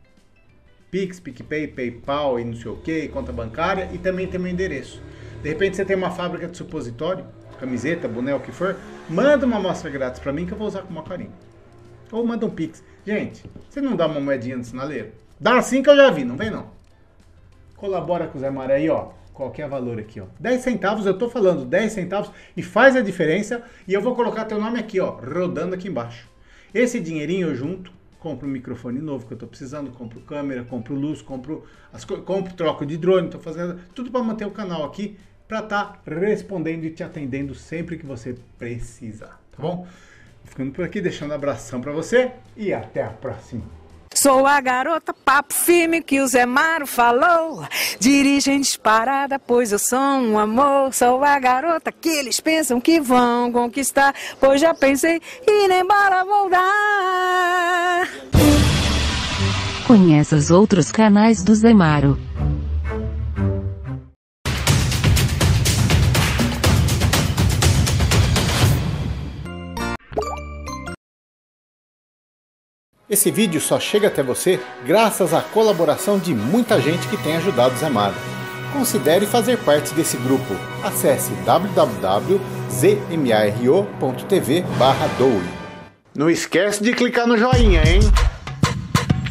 Pix, 0.90 1.18
PicPay, 1.18 1.66
PayPal 1.66 2.38
e 2.38 2.44
não 2.44 2.54
sei 2.54 2.70
o 2.70 2.76
que, 2.76 3.08
conta 3.08 3.32
bancária 3.32 3.90
e 3.92 3.98
também 3.98 4.28
tem 4.28 4.38
meu 4.38 4.50
endereço. 4.50 5.02
De 5.42 5.48
repente 5.48 5.76
você 5.76 5.84
tem 5.84 5.96
uma 5.96 6.10
fábrica 6.10 6.46
de 6.46 6.56
supositório, 6.56 7.26
camiseta, 7.58 8.06
boné, 8.06 8.34
o 8.34 8.40
que 8.40 8.52
for, 8.52 8.76
manda 9.08 9.44
uma 9.44 9.56
amostra 9.56 9.90
grátis 9.90 10.20
para 10.20 10.32
mim 10.32 10.46
que 10.46 10.52
eu 10.52 10.58
vou 10.58 10.68
usar 10.68 10.82
com 10.82 10.90
uma 10.90 11.02
carinho. 11.02 11.32
Ou 12.10 12.24
manda 12.24 12.46
um 12.46 12.50
Pix. 12.50 12.82
Gente, 13.04 13.44
você 13.68 13.80
não 13.80 13.96
dá 13.96 14.06
uma 14.06 14.20
moedinha 14.20 14.56
no 14.56 14.64
sinaleiro? 14.64 15.10
Dá 15.40 15.58
assim 15.58 15.82
que 15.82 15.90
eu 15.90 15.96
já 15.96 16.10
vi, 16.10 16.24
não 16.24 16.36
vem 16.36 16.50
não. 16.50 16.70
Colabora 17.76 18.28
com 18.28 18.38
o 18.38 18.40
Zé 18.40 18.48
Maré 18.48 18.76
aí, 18.76 18.88
ó. 18.88 19.10
Qualquer 19.38 19.68
valor 19.68 20.00
aqui, 20.00 20.20
ó. 20.20 20.24
10 20.40 20.60
centavos, 20.60 21.06
eu 21.06 21.16
tô 21.16 21.30
falando 21.30 21.64
10 21.64 21.92
centavos 21.92 22.32
e 22.56 22.62
faz 22.62 22.96
a 22.96 23.00
diferença. 23.00 23.62
E 23.86 23.94
eu 23.94 24.02
vou 24.02 24.16
colocar 24.16 24.44
teu 24.46 24.58
nome 24.58 24.80
aqui, 24.80 24.98
ó, 24.98 25.10
rodando 25.10 25.76
aqui 25.76 25.86
embaixo. 25.86 26.28
Esse 26.74 26.98
dinheirinho 26.98 27.46
eu 27.46 27.54
junto, 27.54 27.92
compro 28.18 28.48
um 28.48 28.50
microfone 28.50 28.98
novo 28.98 29.28
que 29.28 29.34
eu 29.34 29.38
tô 29.38 29.46
precisando, 29.46 29.92
compro 29.92 30.20
câmera, 30.22 30.64
compro 30.64 30.92
luz, 30.92 31.22
compro 31.22 31.64
as 31.92 32.04
compro 32.04 32.52
troco 32.54 32.84
de 32.84 32.96
drone, 32.96 33.30
tô 33.30 33.38
fazendo 33.38 33.78
tudo 33.94 34.10
para 34.10 34.24
manter 34.24 34.44
o 34.44 34.50
canal 34.50 34.84
aqui 34.84 35.16
para 35.46 35.60
estar 35.60 36.02
tá 36.04 36.10
respondendo 36.10 36.82
e 36.82 36.90
te 36.90 37.04
atendendo 37.04 37.54
sempre 37.54 37.96
que 37.96 38.04
você 38.04 38.34
precisar, 38.58 39.40
tá 39.52 39.62
bom? 39.62 39.86
Ficando 40.42 40.72
por 40.72 40.84
aqui, 40.84 41.00
deixando 41.00 41.30
um 41.30 41.34
abração 41.34 41.80
para 41.80 41.92
você 41.92 42.32
e 42.56 42.72
até 42.72 43.04
a 43.04 43.10
próxima. 43.10 43.62
Sou 44.20 44.48
a 44.48 44.60
garota 44.60 45.14
papo 45.14 45.54
firme 45.54 46.02
que 46.02 46.20
o 46.20 46.26
Zé 46.26 46.44
Maro 46.44 46.88
falou. 46.88 47.64
Dirigem 48.00 48.60
disparada, 48.60 49.38
pois 49.38 49.70
eu 49.70 49.78
sou 49.78 49.96
um 49.96 50.36
amor. 50.36 50.92
Sou 50.92 51.22
a 51.22 51.38
garota 51.38 51.92
que 51.92 52.08
eles 52.08 52.40
pensam 52.40 52.80
que 52.80 52.98
vão 52.98 53.52
conquistar. 53.52 54.12
Pois 54.40 54.60
já 54.60 54.74
pensei 54.74 55.22
e 55.46 55.68
nem 55.68 55.82
embora 55.82 56.24
vou 56.24 56.50
dar. 56.50 58.08
Conheça 59.86 60.34
os 60.34 60.50
outros 60.50 60.90
canais 60.90 61.44
do 61.44 61.54
Zé 61.54 61.72
Esse 73.10 73.30
vídeo 73.30 73.58
só 73.58 73.80
chega 73.80 74.08
até 74.08 74.22
você 74.22 74.60
graças 74.84 75.32
à 75.32 75.40
colaboração 75.40 76.18
de 76.18 76.34
muita 76.34 76.78
gente 76.78 77.08
que 77.08 77.16
tem 77.16 77.36
ajudado 77.36 77.74
o 77.74 77.78
Zé 77.78 77.88
Mário. 77.88 78.18
Considere 78.70 79.24
fazer 79.24 79.56
parte 79.56 79.94
desse 79.94 80.18
grupo. 80.18 80.54
Acesse 80.82 81.32
www.zmaro.tv 81.46 82.34
doe. 85.16 85.42
Não 86.14 86.28
esquece 86.28 86.82
de 86.82 86.92
clicar 86.92 87.26
no 87.26 87.38
joinha, 87.38 87.82
hein? 87.88 88.00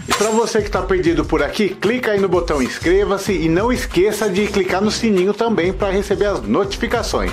E 0.10 0.14
para 0.14 0.32
você 0.32 0.60
que 0.60 0.70
está 0.70 0.82
perdido 0.82 1.24
por 1.24 1.44
aqui, 1.44 1.70
clica 1.70 2.14
aí 2.14 2.20
no 2.20 2.28
botão 2.28 2.64
inscreva-se 2.64 3.32
e 3.32 3.48
não 3.48 3.72
esqueça 3.72 4.28
de 4.28 4.48
clicar 4.48 4.82
no 4.82 4.90
sininho 4.90 5.36
também 5.36 5.72
para 5.72 5.92
receber 5.92 6.26
as 6.26 6.42
notificações. 6.42 7.32